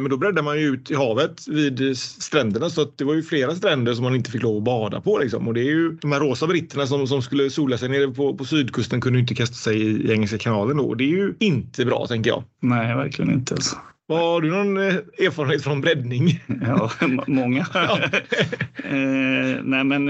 men 0.00 0.10
då 0.10 0.16
breddade 0.16 0.42
man 0.42 0.60
ju 0.60 0.66
ut 0.66 0.90
i 0.90 0.94
havet 0.94 1.48
vid 1.48 1.98
stränderna 1.98 2.70
så 2.70 2.82
att 2.82 2.98
det 2.98 3.04
var 3.04 3.14
ju 3.14 3.22
flera 3.22 3.54
stränder 3.54 3.94
som 3.94 4.04
man 4.04 4.14
inte 4.14 4.30
fick 4.30 4.42
lov 4.42 4.56
att 4.56 4.64
bada 4.64 5.00
på. 5.00 5.18
Liksom. 5.18 5.48
Och 5.48 5.54
det 5.54 5.60
är 5.60 5.70
ju 5.70 5.92
de 5.92 6.12
här 6.12 6.20
rosa 6.20 6.46
britterna 6.46 6.86
som, 6.86 7.06
som 7.06 7.22
skulle 7.22 7.50
sola 7.50 7.78
sig 7.78 7.88
nere 7.88 8.08
på, 8.08 8.36
på 8.36 8.44
sydkusten 8.44 9.00
kunde 9.00 9.18
inte 9.18 9.34
kasta 9.34 9.54
sig 9.54 9.82
i, 9.82 10.12
Engelska 10.12 10.38
kanalen 10.38 10.76
då. 10.76 10.84
Och 10.84 10.96
det 10.96 11.04
är 11.04 11.16
ju 11.16 11.34
inte 11.38 11.84
bra 11.84 12.06
tänker 12.06 12.30
jag. 12.30 12.44
Nej, 12.60 12.96
verkligen 12.96 13.32
inte. 13.32 13.54
Alltså. 13.54 13.76
Har 14.08 14.40
du 14.40 14.50
någon 14.50 14.76
eh, 14.76 14.94
erfarenhet 15.26 15.64
från 15.64 15.80
breddning? 15.80 16.44
Ja, 16.62 16.90
många. 17.26 17.66
Ja. 17.74 17.98
eh, 18.84 19.62
nej, 19.62 19.84
men 19.84 20.08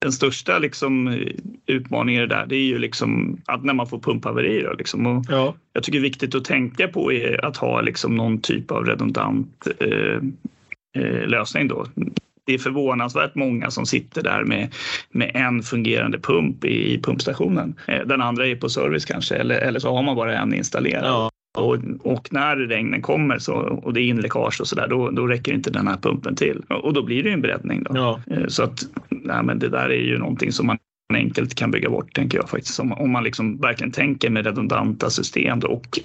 den 0.00 0.12
största 0.12 0.58
liksom, 0.58 1.22
utmaningen 1.66 2.28
där 2.28 2.46
det 2.46 2.56
är 2.56 2.64
ju 2.64 2.78
liksom 2.78 3.40
att 3.46 3.64
när 3.64 3.74
man 3.74 3.86
får 3.86 3.98
pumphaverier. 3.98 4.74
Liksom. 4.78 5.24
ja. 5.28 5.54
Jag 5.72 5.82
tycker 5.82 5.98
det 5.98 6.02
är 6.02 6.10
viktigt 6.10 6.34
att 6.34 6.44
tänka 6.44 6.88
på 6.88 7.12
är 7.12 7.44
att 7.44 7.56
ha 7.56 7.80
liksom 7.80 8.14
någon 8.14 8.40
typ 8.40 8.70
av 8.70 8.84
redundant 8.84 9.66
eh, 9.80 10.20
eh, 11.02 11.28
lösning. 11.28 11.68
Då. 11.68 11.86
Det 12.46 12.54
är 12.54 12.58
förvånansvärt 12.58 13.34
många 13.34 13.70
som 13.70 13.86
sitter 13.86 14.22
där 14.22 14.44
med, 14.44 14.74
med 15.10 15.30
en 15.34 15.62
fungerande 15.62 16.18
pump 16.18 16.64
i, 16.64 16.94
i 16.94 17.02
pumpstationen. 17.02 17.74
Eh, 17.88 18.06
den 18.06 18.20
andra 18.20 18.46
är 18.46 18.56
på 18.56 18.68
service 18.68 19.04
kanske 19.04 19.34
eller, 19.34 19.58
eller 19.58 19.80
så 19.80 19.94
har 19.94 20.02
man 20.02 20.16
bara 20.16 20.38
en 20.38 20.54
installerad. 20.54 21.04
Ja. 21.04 21.30
Och, 21.58 21.78
och, 22.00 22.28
när 22.32 22.56
regnen 22.56 23.02
kommer 23.02 23.38
så, 23.38 23.54
och 23.54 23.92
det 23.92 24.00
är 24.00 24.04
inläckage 24.04 24.60
och 24.60 24.68
så 24.68 24.76
där, 24.76 24.88
då, 24.88 25.10
då 25.10 25.26
räcker 25.26 25.52
inte 25.52 25.70
den 25.70 25.86
här 25.86 25.96
pumpen 25.96 26.36
till. 26.36 26.62
Och 26.68 26.92
då 26.92 27.02
blir 27.02 27.22
det 27.22 27.30
en 27.30 27.40
breddning. 27.40 27.82
Då. 27.82 27.90
Ja. 27.94 28.20
Eh, 28.30 28.46
så 28.46 28.62
att 28.62 28.80
nej, 29.08 29.42
men 29.42 29.58
det 29.58 29.68
där 29.68 29.88
är 29.88 30.02
ju 30.02 30.18
någonting 30.18 30.52
som 30.52 30.66
man 30.66 30.78
enkelt 31.14 31.54
kan 31.54 31.70
bygga 31.70 31.90
bort, 31.90 32.14
tänker 32.14 32.38
jag 32.38 32.48
faktiskt. 32.48 32.80
Om, 32.80 32.92
om 32.92 33.10
man 33.10 33.24
liksom 33.24 33.60
verkligen 33.60 33.92
tänker 33.92 34.30
med 34.30 34.46
redundanta 34.46 35.10
system 35.10 35.58
och 35.58 35.98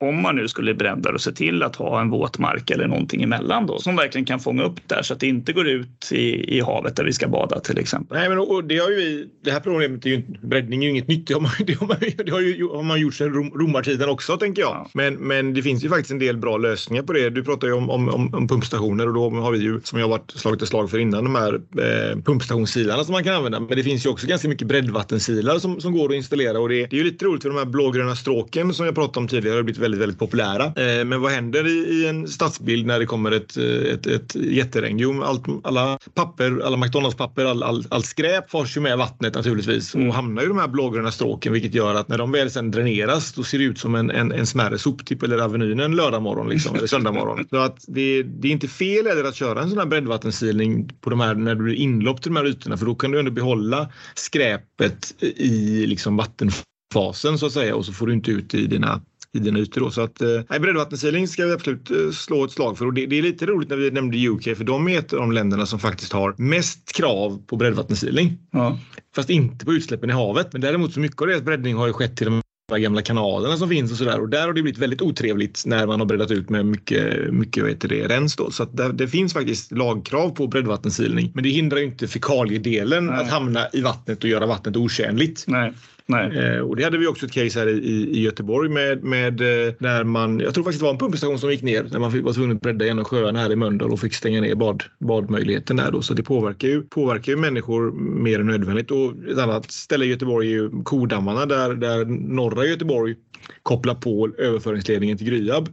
om 0.00 0.22
man 0.22 0.36
nu 0.36 0.48
skulle 0.48 0.74
brända 0.74 1.10
och 1.10 1.20
se 1.20 1.32
till 1.32 1.62
att 1.62 1.76
ha 1.76 2.00
en 2.00 2.10
våtmark 2.10 2.70
eller 2.70 2.86
någonting 2.86 3.22
emellan 3.22 3.66
då 3.66 3.78
som 3.78 3.96
verkligen 3.96 4.24
kan 4.24 4.40
fånga 4.40 4.62
upp 4.62 4.88
där 4.88 5.02
så 5.02 5.14
att 5.14 5.20
det 5.20 5.26
inte 5.26 5.52
går 5.52 5.68
ut 5.68 6.12
i, 6.12 6.56
i 6.56 6.60
havet 6.60 6.96
där 6.96 7.04
vi 7.04 7.12
ska 7.12 7.28
bada 7.28 7.60
till 7.60 7.78
exempel. 7.78 8.18
Nej, 8.18 8.28
men 8.28 8.38
och 8.38 8.64
det, 8.64 8.78
har 8.78 8.90
ju 8.90 9.28
det 9.44 9.50
här 9.50 9.60
problemet 9.60 10.06
är 10.06 10.10
ju 10.10 10.22
breddning 10.42 10.80
är 10.80 10.84
ju 10.84 10.90
inget 10.90 11.08
nytt. 11.08 11.26
Det 11.26 11.34
har 11.34 11.40
man, 11.40 11.50
det 11.66 11.74
har 11.74 11.86
man, 11.86 11.96
det 12.24 12.30
har 12.30 12.40
ju, 12.40 12.68
har 12.68 12.82
man 12.82 13.00
gjort 13.00 13.14
sedan 13.14 13.34
rom, 13.34 13.50
romartiden 13.54 14.08
också 14.08 14.36
tänker 14.36 14.62
jag. 14.62 14.70
Ja. 14.70 14.90
Men, 14.94 15.14
men 15.14 15.54
det 15.54 15.62
finns 15.62 15.84
ju 15.84 15.88
faktiskt 15.88 16.10
en 16.10 16.18
del 16.18 16.36
bra 16.36 16.56
lösningar 16.56 17.02
på 17.02 17.12
det. 17.12 17.30
Du 17.30 17.44
pratar 17.44 17.66
ju 17.66 17.72
om, 17.72 17.90
om, 17.90 18.08
om, 18.08 18.34
om 18.34 18.48
pumpstationer 18.48 19.08
och 19.08 19.14
då 19.14 19.30
har 19.30 19.52
vi 19.52 19.58
ju 19.58 19.80
som 19.84 19.98
jag 19.98 20.08
varit 20.08 20.30
slagit 20.30 20.62
ett 20.62 20.68
slag 20.68 20.90
för 20.90 20.98
innan 20.98 21.24
de 21.24 21.34
här 21.34 21.54
eh, 21.54 22.22
pumpstationssilarna 22.22 23.04
som 23.04 23.12
man 23.12 23.24
kan 23.24 23.34
använda. 23.34 23.60
Men 23.60 23.76
det 23.76 23.82
finns 23.82 24.06
ju 24.06 24.10
också 24.10 24.26
ganska 24.26 24.48
mycket 24.48 24.68
breddvattensilar 24.68 25.58
som, 25.58 25.80
som 25.80 25.92
går 25.92 26.08
att 26.08 26.14
installera 26.14 26.60
och 26.60 26.68
det, 26.68 26.86
det 26.86 26.96
är 26.96 26.98
ju 26.98 27.04
lite 27.04 27.24
roligt 27.24 27.42
för 27.42 27.50
de 27.50 27.58
här 27.58 27.64
blågröna 27.64 28.16
stråken 28.16 28.74
som 28.74 28.86
jag 28.86 28.94
pratade 28.94 29.18
om 29.18 29.28
tidigare 29.28 29.56
har 29.56 29.62
blivit 29.62 29.89
väldigt, 29.90 30.02
väldigt 30.02 30.18
populära. 30.18 30.64
Eh, 30.64 31.04
men 31.04 31.20
vad 31.20 31.32
händer 31.32 31.66
i, 31.66 32.06
en 32.08 32.28
stadsbild 32.28 32.86
när 32.86 32.98
det 32.98 33.06
kommer 33.06 33.32
ett, 33.32 33.56
eh, 33.56 33.64
ett, 33.64 34.06
ett 34.06 34.34
jätteregn? 34.34 34.98
Jo, 34.98 35.22
allt, 35.22 35.44
alla 35.64 35.98
papper, 36.14 36.62
alla 36.64 36.76
McDonalds-papper, 36.76 37.44
all, 37.44 37.62
all, 37.62 37.84
allt 37.90 38.06
skräp 38.06 38.50
fars 38.50 38.76
ju 38.76 38.80
med 38.80 38.98
vattnet 38.98 39.34
naturligtvis 39.34 39.94
och 39.94 40.14
hamnar 40.14 40.42
i 40.42 40.46
de 40.46 40.58
här 40.58 40.68
blågröna 40.68 41.10
stråken 41.10 41.52
vilket 41.52 41.74
gör 41.74 41.94
att 41.94 42.08
när 42.08 42.18
de 42.18 42.32
väl 42.32 42.50
sen 42.50 42.70
dräneras 42.70 43.32
då 43.32 43.42
ser 43.42 43.58
det 43.58 43.64
ut 43.64 43.78
som 43.78 43.94
en, 43.94 44.10
en, 44.10 44.32
en 44.32 44.46
smärre 44.46 44.78
soptipp 44.78 45.22
eller 45.22 45.38
Avenyn 45.38 45.80
en 45.80 45.96
lördag 45.96 46.22
morgon 46.22 46.48
liksom, 46.48 46.76
eller 46.76 46.86
söndag 46.86 47.12
morgon. 47.12 47.46
Så 47.50 47.56
att 47.56 47.84
det, 47.86 48.22
det 48.22 48.48
är 48.48 48.52
inte 48.52 48.68
fel 48.68 49.06
heller 49.06 49.24
att 49.24 49.34
köra 49.34 49.62
en 49.62 49.68
sån 49.68 49.78
här 49.78 49.86
breddvattensilning 49.86 50.88
på 51.00 51.10
de 51.10 51.20
här 51.20 51.34
när 51.34 51.54
du 51.54 51.62
blir 51.62 51.74
inlopp 51.74 52.22
till 52.22 52.32
de 52.34 52.36
här 52.36 52.46
ytorna 52.46 52.76
för 52.76 52.86
då 52.86 52.94
kan 52.94 53.10
du 53.10 53.18
ändå 53.18 53.30
behålla 53.30 53.88
skräpet 54.14 55.14
i 55.36 55.86
liksom 55.86 56.16
vattenfasen 56.16 57.38
så 57.38 57.46
att 57.46 57.52
säga 57.52 57.74
och 57.74 57.86
så 57.86 57.92
får 57.92 58.06
du 58.06 58.12
inte 58.12 58.30
ut 58.30 58.54
i 58.54 58.66
dina 58.66 59.00
i 59.36 59.38
dina 59.38 59.58
ytor. 59.58 59.80
Då. 59.80 59.90
Så 59.90 60.00
att, 60.00 60.22
eh, 60.22 60.60
breddvattensilning 60.60 61.28
ska 61.28 61.46
vi 61.46 61.52
absolut 61.52 61.90
eh, 61.90 62.10
slå 62.10 62.44
ett 62.44 62.50
slag 62.50 62.78
för. 62.78 62.86
Och 62.86 62.94
det, 62.94 63.06
det, 63.06 63.18
är 63.18 63.22
lite 63.22 63.46
roligt 63.46 63.68
när 63.68 63.76
vi 63.76 63.90
nämnde 63.90 64.28
UK 64.28 64.42
för 64.42 64.64
de 64.64 64.88
är 64.88 64.98
ett 64.98 65.12
av 65.12 65.18
de 65.18 65.32
länderna 65.32 65.66
som 65.66 65.78
faktiskt 65.78 66.12
har 66.12 66.34
mest 66.38 66.92
krav 66.96 67.42
på 67.46 67.56
breddvattensilning. 67.56 68.38
Ja. 68.50 68.78
Fast 69.14 69.30
inte 69.30 69.64
på 69.64 69.72
utsläppen 69.72 70.10
i 70.10 70.12
havet. 70.12 70.52
Men 70.52 70.60
däremot 70.60 70.92
så 70.92 71.00
mycket 71.00 71.20
av 71.22 71.28
deras 71.28 71.42
breddning 71.42 71.76
har 71.76 71.86
ju 71.86 71.92
skett 71.92 72.16
till 72.16 72.26
de 72.26 72.42
gamla 72.78 73.02
kanalerna 73.02 73.56
som 73.56 73.68
finns 73.68 73.92
och 73.92 73.98
sådär. 73.98 74.20
Och 74.20 74.28
där 74.28 74.40
har 74.40 74.52
det 74.52 74.62
blivit 74.62 74.78
väldigt 74.78 75.02
otrevligt 75.02 75.62
när 75.66 75.86
man 75.86 76.00
har 76.00 76.06
breddat 76.06 76.30
ut 76.30 76.50
med 76.50 76.66
mycket, 76.66 77.32
mycket 77.32 77.62
vad 77.62 77.70
heter 77.70 77.88
det, 77.88 78.08
rens. 78.08 78.36
Då. 78.36 78.50
Så 78.50 78.62
att 78.62 78.76
där, 78.76 78.92
det 78.92 79.08
finns 79.08 79.32
faktiskt 79.32 79.72
lagkrav 79.72 80.30
på 80.30 80.46
breddvattensilning. 80.46 81.32
Men 81.34 81.44
det 81.44 81.50
hindrar 81.50 81.78
ju 81.78 81.84
inte 81.84 82.08
fekaliedelen 82.08 83.06
Nej. 83.06 83.20
att 83.20 83.30
hamna 83.30 83.66
i 83.72 83.80
vattnet 83.80 84.24
och 84.24 84.30
göra 84.30 84.46
vattnet 84.46 84.76
otjänligt. 84.76 85.44
Nej. 85.46 85.72
Nej. 86.10 86.38
Eh, 86.38 86.60
och 86.60 86.76
det 86.76 86.84
hade 86.84 86.98
vi 86.98 87.06
också 87.06 87.26
ett 87.26 87.32
case 87.32 87.58
här 87.58 87.66
i, 87.66 88.08
i, 88.18 88.22
Göteborg 88.22 88.68
med, 88.68 89.04
med 89.04 89.40
eh, 89.40 89.74
där 89.78 90.04
man, 90.04 90.40
jag 90.40 90.54
tror 90.54 90.64
faktiskt 90.64 90.80
det 90.80 90.84
var 90.84 90.92
en 90.92 90.98
pumpstation 90.98 91.38
som 91.38 91.50
gick 91.50 91.62
ner 91.62 91.86
när 91.92 91.98
man 91.98 92.12
fick, 92.12 92.24
var 92.24 92.32
tvungen 92.32 92.56
att 92.56 92.62
bredda 92.62 92.84
genom 92.84 93.04
sjöarna 93.04 93.38
här 93.38 93.52
i 93.52 93.56
Mölndal 93.56 93.92
och 93.92 94.00
fick 94.00 94.14
stänga 94.14 94.40
ner 94.40 94.54
bad, 94.54 94.82
badmöjligheten 94.98 95.76
där 95.76 95.90
då. 95.90 96.02
Så 96.02 96.14
det 96.14 96.22
påverkar 96.22 96.68
ju, 96.68 96.82
påverkar 96.82 97.32
ju 97.32 97.38
människor 97.38 97.92
mer 98.22 98.40
än 98.40 98.46
nödvändigt. 98.46 98.90
Och 98.90 99.12
ett 99.30 99.38
annat 99.38 99.70
ställe 99.70 100.04
i 100.04 100.08
Göteborg 100.08 100.46
är 100.46 100.52
ju 100.52 100.82
Kodammarna 100.82 101.46
där, 101.46 101.74
där 101.74 102.04
norra 102.04 102.66
Göteborg 102.66 103.14
kopplar 103.62 103.94
på 103.94 104.30
överföringsledningen 104.38 105.18
till 105.18 105.26
Gryab. 105.26 105.68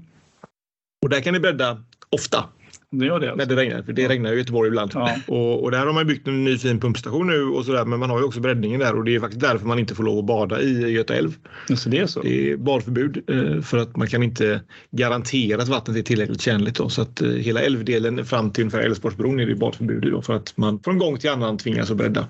Och 1.02 1.10
där 1.10 1.22
kan 1.22 1.34
ni 1.34 1.40
bredda 1.40 1.84
ofta 2.10 2.44
det 2.92 3.06
gör 3.06 3.20
det 3.20 3.32
alltså. 3.32 3.48
det 3.48 3.56
regnar, 3.56 3.82
för 3.82 3.94
det 3.94 4.08
regnar 4.08 4.30
ju 4.30 4.36
i 4.36 4.40
Göteborg 4.40 4.68
ibland. 4.68 4.92
Ja. 4.94 5.16
Och, 5.28 5.64
och 5.64 5.72
där 5.72 5.86
har 5.86 5.94
man 5.94 6.08
byggt 6.08 6.28
en 6.28 6.44
ny 6.44 6.58
fin 6.58 6.80
pumpstation 6.80 7.28
nu 7.28 7.44
och 7.44 7.66
sådär, 7.66 7.86
men 7.86 8.00
man 8.00 8.10
har 8.10 8.20
ju 8.20 8.26
också 8.26 8.40
breddningen 8.40 8.80
där 8.80 8.96
och 8.96 9.04
det 9.04 9.16
är 9.16 9.20
faktiskt 9.20 9.42
därför 9.42 9.66
man 9.66 9.80
inte 9.80 9.96
får 9.96 10.04
lov 10.04 10.20
att 10.20 10.26
bada 10.26 10.62
i 10.62 10.92
Göta 10.92 11.16
älv. 11.16 11.38
Så 11.76 11.90
det 11.90 12.00
är 12.00 12.06
så. 12.06 12.22
Det 12.22 12.52
är 12.52 12.58
badförbud 12.58 13.24
eh, 13.30 13.62
för 13.62 13.78
att 13.78 13.96
man 13.96 14.08
kan 14.08 14.24
inte 14.24 14.62
garantera 14.92 15.62
att 15.62 15.68
vattnet 15.68 15.98
är 15.98 16.02
tillräckligt 16.02 16.42
tjänligt. 16.42 16.76
Då. 16.76 16.90
Så 16.90 17.02
att 17.02 17.22
eh, 17.22 17.30
hela 17.30 17.62
älvdelen 17.62 18.26
fram 18.26 18.52
till 18.52 18.64
ungefär 18.64 18.82
Älvsborgsbron 18.82 19.40
är 19.40 19.46
det 19.46 19.56
badförbud 19.56 20.06
i 20.06 20.10
då 20.10 20.22
för 20.22 20.34
att 20.34 20.58
man 20.58 20.80
från 20.80 20.98
gång 20.98 21.18
till 21.18 21.30
annan 21.30 21.58
tvingas 21.58 21.92
att 21.92 21.98
bredda. 21.98 22.28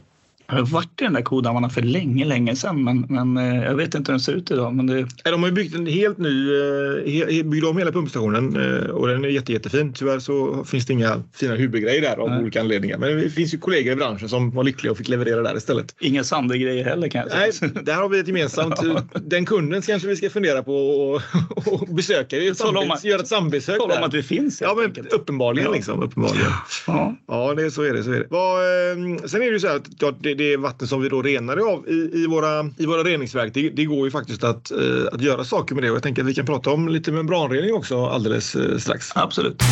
Jag 0.50 0.56
har 0.56 0.66
varit 0.66 1.02
i 1.02 1.04
den 1.04 1.14
där 1.14 1.22
kodammarna 1.22 1.70
för 1.70 1.82
länge, 1.82 2.26
länge 2.26 2.56
sedan 2.56 2.84
men, 2.84 3.06
men 3.10 3.38
eh, 3.38 3.64
jag 3.64 3.76
vet 3.76 3.96
inte 3.96 4.12
hur 4.12 4.14
den 4.14 4.20
ser 4.20 4.34
ut 4.34 4.52
idag. 4.52 4.76
Men 4.76 4.88
det, 4.88 5.08
De 5.24 5.44
har 5.44 5.50
ju 5.50 5.56
byggt 5.56 5.76
en 5.76 5.86
helt 5.86 6.18
ny, 6.18 6.50
eh, 7.40 7.46
byggt 7.46 7.66
om 7.66 7.78
hela 7.78 7.92
pumpstationen 7.92 8.56
eh, 8.56 8.90
och 8.90 9.08
den 9.08 9.24
är 9.26 9.30
jätte, 9.30 9.54
jättefin. 9.54 9.94
Tyvärr 9.94 10.20
så 10.20 10.64
finns 10.64 10.86
det 10.86 10.94
inga 10.94 11.24
fina 11.34 11.56
huvudgrejer 11.56 12.02
där 12.02 12.18
av 12.18 12.30
Nej. 12.30 12.42
olika 12.42 12.62
anledningar. 12.62 12.98
Men 12.98 13.18
det 13.18 13.30
finns 13.30 13.54
ju 13.54 13.58
kollegor 13.58 13.94
i 13.94 13.96
branschen 13.96 14.30
som 14.30 14.52
var 14.52 14.64
lyckliga 14.64 14.92
och 14.92 14.98
fick 14.98 15.08
leverera 15.08 15.42
där 15.42 15.58
istället. 15.58 15.96
inga 16.00 16.24
Sandö-grejer 16.24 16.86
heller 16.86 17.10
jag 17.14 17.28
Nej, 17.30 17.54
säga. 17.54 17.72
där 17.82 17.96
har 17.96 18.10
vi 18.10 18.20
ett 18.20 18.28
gemensamt. 18.28 18.80
Den 19.14 19.46
kunden 19.46 19.82
kanske 19.82 20.08
vi 20.08 20.16
ska 20.16 20.30
fundera 20.30 20.64
på 20.64 20.76
och, 20.76 21.22
och 21.66 21.88
besöka. 21.96 22.38
Göra 22.38 23.22
ett 23.22 23.28
sambesök 23.28 23.78
Tala 23.78 23.98
om 23.98 24.04
att 24.04 24.14
vi 24.14 24.24
finns 24.24 24.62
Ja, 24.62 24.76
men 24.78 25.08
uppenbarligen. 25.08 25.70
Ja. 25.70 25.76
Liksom, 25.76 26.04
uppenbarligen. 26.04 26.52
Ja. 26.88 27.16
Ja, 27.28 27.54
det, 27.54 27.72
så 27.72 27.82
är 27.82 27.94
det. 27.94 28.04
Så 28.04 28.12
är 28.12 28.20
det. 28.20 28.28
Vad, 28.30 28.60
eh, 28.60 29.18
sen 29.26 29.42
är 29.42 29.46
det 29.46 29.52
ju 29.52 29.60
så 29.60 29.68
här 29.68 29.76
att 29.76 29.88
ja, 30.00 30.14
det, 30.38 30.58
vatten 30.58 30.88
som 30.88 31.02
vi 31.02 31.10
då 31.10 31.22
renar 31.22 31.58
av 31.74 31.90
i, 31.90 32.12
i, 32.14 32.28
våra, 32.28 32.70
i 32.78 32.86
våra 32.86 33.04
reningsverk, 33.04 33.54
det, 33.54 33.70
det 33.70 33.86
går 33.86 34.06
ju 34.06 34.12
faktiskt 34.12 34.44
att, 34.44 34.72
eh, 34.72 34.78
att 35.12 35.22
göra 35.22 35.44
saker 35.44 35.76
med 35.76 35.84
det. 35.84 35.90
Och 35.90 35.96
jag 35.96 36.04
tänker 36.04 36.22
att 36.22 36.28
vi 36.28 36.34
kan 36.34 36.46
prata 36.46 36.70
om 36.70 36.88
lite 36.88 37.12
membranrening 37.12 37.74
också 37.74 38.06
alldeles 38.06 38.56
eh, 38.56 38.78
strax. 38.78 39.12
Absolut. 39.16 39.64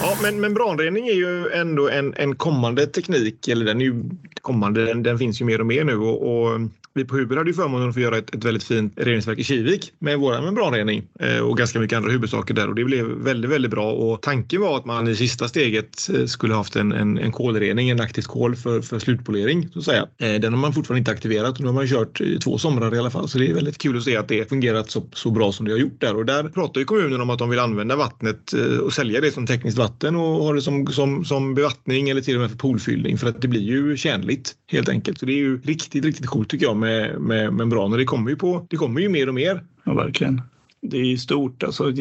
Ja, 0.00 0.16
men 0.22 0.40
membranrening 0.40 1.08
är 1.08 1.14
ju 1.14 1.48
ändå 1.48 1.88
en, 1.88 2.14
en 2.16 2.36
kommande 2.36 2.86
teknik, 2.86 3.48
eller 3.48 3.64
den 3.64 3.80
är 3.80 3.84
ju 3.84 4.04
kommande, 4.40 4.84
den, 4.84 5.02
den 5.02 5.18
finns 5.18 5.40
ju 5.40 5.44
mer 5.44 5.60
och 5.60 5.66
mer 5.66 5.84
nu 5.84 5.96
och, 5.96 6.32
och 6.32 6.60
vi 6.94 7.04
på 7.04 7.16
Huber 7.16 7.36
hade 7.36 7.50
ju 7.50 7.54
förmånen 7.54 7.88
att 7.88 7.94
få 7.94 8.00
göra 8.00 8.18
ett, 8.18 8.34
ett 8.34 8.44
väldigt 8.44 8.64
fint 8.64 8.92
reningsverk 8.96 9.38
i 9.38 9.44
Kivik 9.44 9.92
med 9.98 10.18
vår 10.18 10.40
membranrening 10.40 11.02
eh, 11.20 11.38
och 11.38 11.58
ganska 11.58 11.80
mycket 11.80 11.96
andra 11.96 12.10
huvudsaker 12.10 12.54
där 12.54 12.68
och 12.68 12.74
det 12.74 12.84
blev 12.84 13.06
väldigt, 13.06 13.50
väldigt 13.50 13.70
bra 13.70 13.92
och 13.92 14.22
tanken 14.22 14.60
var 14.60 14.76
att 14.76 14.84
man 14.84 15.08
i 15.08 15.16
sista 15.16 15.48
steget 15.48 16.08
eh, 16.14 16.24
skulle 16.26 16.54
haft 16.54 16.76
en, 16.76 16.92
en, 16.92 17.18
en 17.18 17.32
kolrening, 17.32 17.90
en 17.90 18.00
aktivt 18.00 18.26
kol 18.26 18.56
för, 18.56 18.80
för 18.80 18.98
slutpolering 18.98 19.68
så 19.72 19.78
att 19.78 19.84
säga. 19.84 20.06
Eh, 20.18 20.40
den 20.40 20.52
har 20.52 20.60
man 20.60 20.72
fortfarande 20.72 20.98
inte 20.98 21.10
aktiverat 21.10 21.54
och 21.54 21.60
nu 21.60 21.66
har 21.66 21.74
man 21.74 21.86
kört 21.86 22.20
i 22.20 22.38
två 22.38 22.58
somrar 22.58 22.94
i 22.94 22.98
alla 22.98 23.10
fall 23.10 23.28
så 23.28 23.38
det 23.38 23.50
är 23.50 23.54
väldigt 23.54 23.78
kul 23.78 23.96
att 23.96 24.04
se 24.04 24.16
att 24.16 24.28
det 24.28 24.48
fungerat 24.48 24.90
så, 24.90 25.06
så 25.12 25.30
bra 25.30 25.52
som 25.52 25.66
det 25.66 25.72
har 25.72 25.78
gjort 25.78 26.00
där 26.00 26.16
och 26.16 26.26
där 26.26 26.44
pratar 26.48 26.80
ju 26.80 26.84
kommunen 26.84 27.20
om 27.20 27.30
att 27.30 27.38
de 27.38 27.50
vill 27.50 27.58
använda 27.58 27.96
vattnet 27.96 28.52
eh, 28.54 28.78
och 28.78 28.92
sälja 28.92 29.20
det 29.20 29.32
som 29.32 29.46
tekniskt 29.46 29.78
vatten 29.78 30.16
och 30.16 30.44
ha 30.44 30.52
det 30.52 30.62
som, 30.62 30.86
som, 30.86 31.24
som 31.24 31.54
bevattning 31.54 32.08
eller 32.08 32.20
till 32.20 32.34
och 32.34 32.40
med 32.40 32.50
för 32.50 32.58
poolfyllning 32.58 33.18
för 33.18 33.28
att 33.28 33.42
det 33.42 33.48
blir 33.48 33.60
ju 33.60 33.96
tjänligt 33.96 34.54
helt 34.72 34.88
enkelt. 34.88 35.18
Så 35.18 35.26
det 35.26 35.32
är 35.32 35.36
ju 35.36 35.60
riktigt, 35.60 36.04
riktigt 36.04 36.26
coolt 36.26 36.48
tycker 36.48 36.66
jag 36.66 36.81
med, 36.82 37.20
med 37.20 37.52
membraner. 37.52 37.98
Det 37.98 38.04
kommer 38.04 38.30
ju 38.30 38.36
på, 38.36 38.66
det 38.70 38.76
kommer 38.76 39.00
ju 39.00 39.08
mer 39.08 39.28
och 39.28 39.34
mer. 39.34 39.62
Ja, 39.84 39.94
verkligen. 39.94 40.42
Det 40.86 40.96
är 40.96 41.04
ju 41.04 41.16
stort. 41.18 41.62
Alltså, 41.62 41.92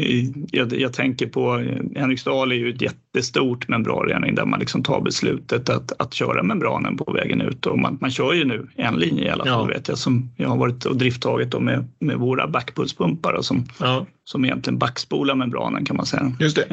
jag, 0.51 0.73
jag 0.73 0.93
tänker 0.93 1.27
på 1.27 1.65
Henriksdal 1.95 2.51
är 2.51 2.55
ju 2.55 2.69
ett 2.69 2.81
jättestort 2.81 3.67
membranrening 3.67 4.35
där 4.35 4.45
man 4.45 4.59
liksom 4.59 4.83
tar 4.83 5.01
beslutet 5.01 5.69
att, 5.69 6.01
att 6.01 6.13
köra 6.13 6.43
membranen 6.43 6.97
på 6.97 7.11
vägen 7.13 7.41
ut. 7.41 7.65
Och 7.65 7.79
man, 7.79 7.97
man 8.01 8.11
kör 8.11 8.33
ju 8.33 8.45
nu 8.45 8.67
en 8.75 8.95
linje 8.95 9.25
i 9.25 9.29
alla 9.29 9.45
fall 9.45 9.53
Ja. 9.69 9.73
vet 9.75 9.87
jag 9.87 9.97
som 9.97 10.29
jag 10.37 10.49
har 10.49 10.57
varit 10.57 10.85
och 10.85 10.97
drifttagit 10.97 11.61
med, 11.61 11.87
med 11.99 12.17
våra 12.17 12.47
backpulspumpar 12.47 13.33
och 13.33 13.45
som, 13.45 13.65
Ja, 13.79 14.05
som 14.23 14.45
egentligen 14.45 14.77
backspolar 14.79 15.35
membranen 15.35 15.85
kan 15.85 15.95
man 15.97 16.05
säga. 16.05 16.31
just 16.39 16.55
det. 16.55 16.63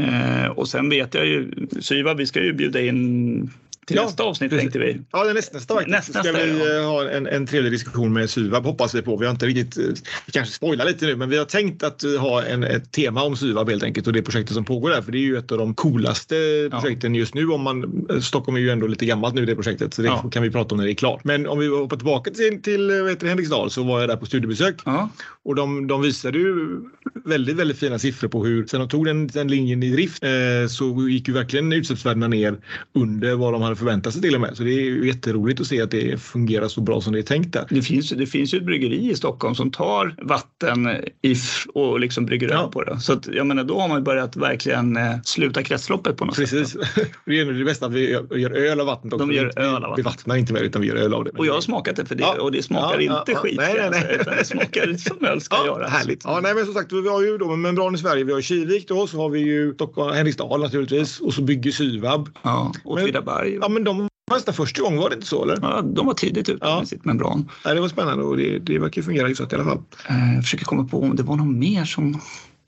Eh, 0.45 0.50
och 0.50 0.69
sen 0.69 0.91
vet 0.91 1.15
jag 1.15 1.27
ju, 1.27 1.53
Syva, 1.81 2.15
vi 2.15 2.27
ska 2.27 2.43
ju 2.45 2.53
bjuda 2.53 2.81
in 2.81 3.50
till 3.88 3.97
Ja, 3.97 4.02
nästa 4.04 4.23
avsnitt 4.23 4.50
precis. 4.50 4.62
tänkte 4.62 4.78
vi. 4.78 5.00
Ja, 5.12 5.25
nästa, 5.35 5.57
nästa 5.57 5.75
faktiskt. 5.75 5.90
Nästa, 5.97 6.23
ska 6.23 6.33
vi 6.33 6.59
ja. 6.59 6.78
eh, 6.78 6.85
ha 6.85 7.11
en, 7.11 7.26
en 7.26 7.47
trevlig 7.47 7.73
diskussion 7.73 8.12
med 8.12 8.30
Syvab 8.30 8.64
hoppas 8.64 8.95
vi 8.95 9.02
på. 9.02 9.16
Vi 9.16 9.26
har 9.26 9.33
inte 9.33 9.47
riktigt, 9.47 9.78
eh, 9.78 9.85
vi 10.26 10.33
kanske 10.33 10.54
spoilar 10.54 10.85
lite 10.85 11.07
nu, 11.07 11.16
men 11.16 11.28
vi 11.30 11.38
har 11.38 11.45
tänkt 11.45 11.83
att 11.83 12.04
eh, 12.04 12.11
ha 12.21 12.42
en, 12.42 12.64
ett 12.64 12.92
tema 12.92 13.23
om 13.23 13.37
Syvab 13.37 13.68
helt 13.71 13.83
enkelt 13.83 14.07
och 14.07 14.12
det 14.12 14.23
projektet 14.23 14.54
som 14.54 14.64
pågår 14.64 14.90
där. 14.90 15.02
För 15.02 15.12
det 15.12 15.18
är 15.18 15.23
ju 15.23 15.37
ett 15.38 15.52
av 15.52 15.59
de 15.59 15.75
coolaste 15.75 16.68
projekten 16.71 17.14
just 17.14 17.35
nu. 17.35 17.49
Om 17.49 17.62
man, 17.62 18.07
Stockholm 18.23 18.57
är 18.57 18.61
ju 18.61 18.71
ändå 18.71 18.87
lite 18.87 19.07
gammalt 19.07 19.35
nu 19.35 19.47
det 19.47 19.54
projektet 19.54 19.95
så 19.95 20.02
det 20.02 20.09
Ja. 20.09 20.30
kan 20.33 20.42
vi 20.42 20.50
prata 20.50 20.75
om 20.75 20.78
när 20.78 20.85
det 20.85 20.92
är 20.92 20.95
klart. 20.95 21.25
Men 21.25 21.47
om 21.47 21.59
vi 21.59 21.66
hoppar 21.68 21.97
tillbaka 21.97 22.30
till, 22.30 22.62
till 22.62 23.28
Henriksdal 23.28 23.71
så 23.71 23.83
var 23.83 24.00
jag 24.00 24.09
där 24.09 24.16
på 24.16 24.26
studiebesök 24.26 24.75
Ja, 24.85 25.09
och 25.45 25.54
de, 25.54 25.87
de 25.87 26.02
visade 26.02 26.38
ju 26.38 26.80
väldigt, 27.25 27.57
väldigt 27.57 27.78
fina 27.78 27.99
siffror 27.99 28.28
på 28.28 28.45
hur, 28.45 28.66
sen 28.66 28.80
de 28.80 28.88
tog 28.88 29.04
den, 29.07 29.26
den 29.26 29.49
linjen 29.49 29.83
i 29.83 29.90
drift 29.90 30.23
eh, 30.23 30.30
så 30.68 31.09
gick 31.09 31.28
ju 31.28 31.35
verkligen 31.35 31.73
utsläppsvärdena 31.73 32.28
ner 32.28 32.57
under 32.95 33.35
vad 33.35 33.52
de 33.52 33.62
hade 33.62 33.76
förväntat 33.78 34.12
sig 34.12 34.23
till 34.23 34.35
och 34.35 34.40
med. 34.40 34.56
Så 34.56 34.62
det 34.62 34.70
är 34.70 34.80
ju 34.85 35.06
jätteroligt 35.06 35.61
att 35.61 35.66
se 35.66 35.82
att 35.82 35.90
det 35.90 36.20
fungerar 36.23 36.68
så 36.68 36.80
bra 36.80 37.00
som 37.00 37.12
det 37.12 37.18
är 37.18 37.23
tänkt 37.23 37.52
där. 37.52 37.66
det 37.70 37.82
finns, 37.82 38.11
det 38.11 38.26
finns 38.26 38.54
ju 38.54 38.58
ett 38.58 38.64
bryggeri 38.64 39.11
i 39.11 39.14
Stockholm 39.14 39.54
som 39.54 39.70
tar 39.70 40.14
vatten 40.23 40.88
i, 41.23 41.32
f- 41.32 41.66
och 41.75 42.00
liksom 42.00 42.26
brygger 42.26 42.49
Ja. 42.50 42.58
över 42.58 42.68
på 42.68 42.82
det. 42.85 43.00
Så 43.00 43.12
att, 43.12 43.26
jag 43.26 43.47
menar, 43.47 43.64
då 43.64 43.80
har 43.80 43.88
man 43.88 43.99
ju 43.99 44.02
börjat 44.04 44.37
verkligen 44.37 44.97
eh, 44.97 45.14
sluta 45.25 45.62
kretsloppet 45.62 46.16
på 46.16 46.25
något 46.25 46.37
Precis. 46.37 46.68
sätt. 46.70 46.80
Det 47.26 47.40
är 47.40 47.44
det 47.52 47.64
bästa 47.64 47.87
att 47.87 47.92
vi 47.92 48.11
gör, 48.11 48.37
gör 48.37 48.50
öl 48.50 48.80
av 48.80 48.87
vattnet 48.87 49.12
också. 49.12 49.26
De 49.26 49.35
gör 49.35 49.58
öl 49.58 49.75
av 49.75 49.80
vattnet. 49.82 49.99
Vi 49.99 50.02
vattnar 50.02 50.37
inte 50.37 50.52
det 50.52 50.61
utan 50.61 50.82
vi 50.82 50.88
gör 50.88 50.97
öl 50.97 51.14
av 51.14 51.25
det. 51.25 51.30
Och 51.30 51.47
jag 51.47 51.54
har 51.54 51.61
smakat 51.61 51.97
det 51.97 52.04
för 52.04 52.14
det 52.14 52.23
Ja. 52.23 52.40
och 52.40 52.52
det 52.52 52.62
smakar 52.62 53.00
Ja, 53.00 53.18
inte 53.20 53.32
ja, 53.32 53.38
skit. 53.38 53.54
nej, 53.56 53.75
nej, 53.78 53.88
nej. 53.90 54.16
utan 54.20 54.35
Det 54.38 54.44
smakar 54.44 54.94
som 54.97 55.26
öl 55.26 55.40
ska 55.40 55.56
Ja, 55.56 55.66
göra. 55.66 55.87
härligt. 55.88 56.20
Ja, 56.25 56.40
nej, 56.42 56.54
men 56.54 56.64
som 56.64 56.75
sagt, 56.75 56.92
vi 56.92 57.08
har 57.08 57.23
ju 57.23 57.38
då 57.38 57.50
en 57.52 57.61
membran 57.61 57.94
i 57.94 57.99
Sverige. 57.99 58.25
Vi 58.25 58.32
har 58.32 58.40
Kivik 58.40 58.88
då, 58.88 59.06
så 59.06 59.16
har 59.16 59.28
vi 59.28 59.40
ju 59.40 59.75
Stockholm, 59.75 60.14
Henriksdal 60.16 60.61
naturligtvis 60.61 61.20
och 61.20 61.35
så 61.35 61.42
bygger 61.42 61.70
Syvab. 61.70 62.28
Ja, 62.42 62.73
Åtvidaberg. 62.85 63.58
Ja, 63.69 63.73
men 63.73 63.85
de 63.85 63.99
var 63.99 64.37
nästan 64.37 64.55
första 64.55 64.83
gången, 64.83 64.99
var 64.99 65.09
det 65.11 65.15
inte 65.15 65.27
så 65.27 65.43
eller? 65.43 65.59
Ja, 65.63 65.83
de 65.83 66.07
var 66.07 66.15
tidigt 66.15 66.49
ute 66.49 66.67
Ja. 66.67 66.79
med 66.79 66.89
sitt 66.89 67.05
membran. 67.05 67.51
Nej, 67.65 67.75
det 67.75 67.81
var 67.81 67.89
spännande 67.89 68.25
och 68.25 68.37
det, 68.37 68.59
det 68.59 68.79
verkar 68.79 69.03
fungera 69.03 69.27
hyfsat 69.27 69.53
i 69.53 69.57
alla 69.57 69.65
fall. 69.65 69.79
Eh, 70.09 70.35
Jag 70.35 70.43
försöker 70.45 70.65
komma 70.65 70.85
på 70.85 71.03
om 71.03 71.17
det 71.17 71.23
var 71.23 71.37
något 71.37 71.57
mer 71.57 71.85
som, 71.85 72.21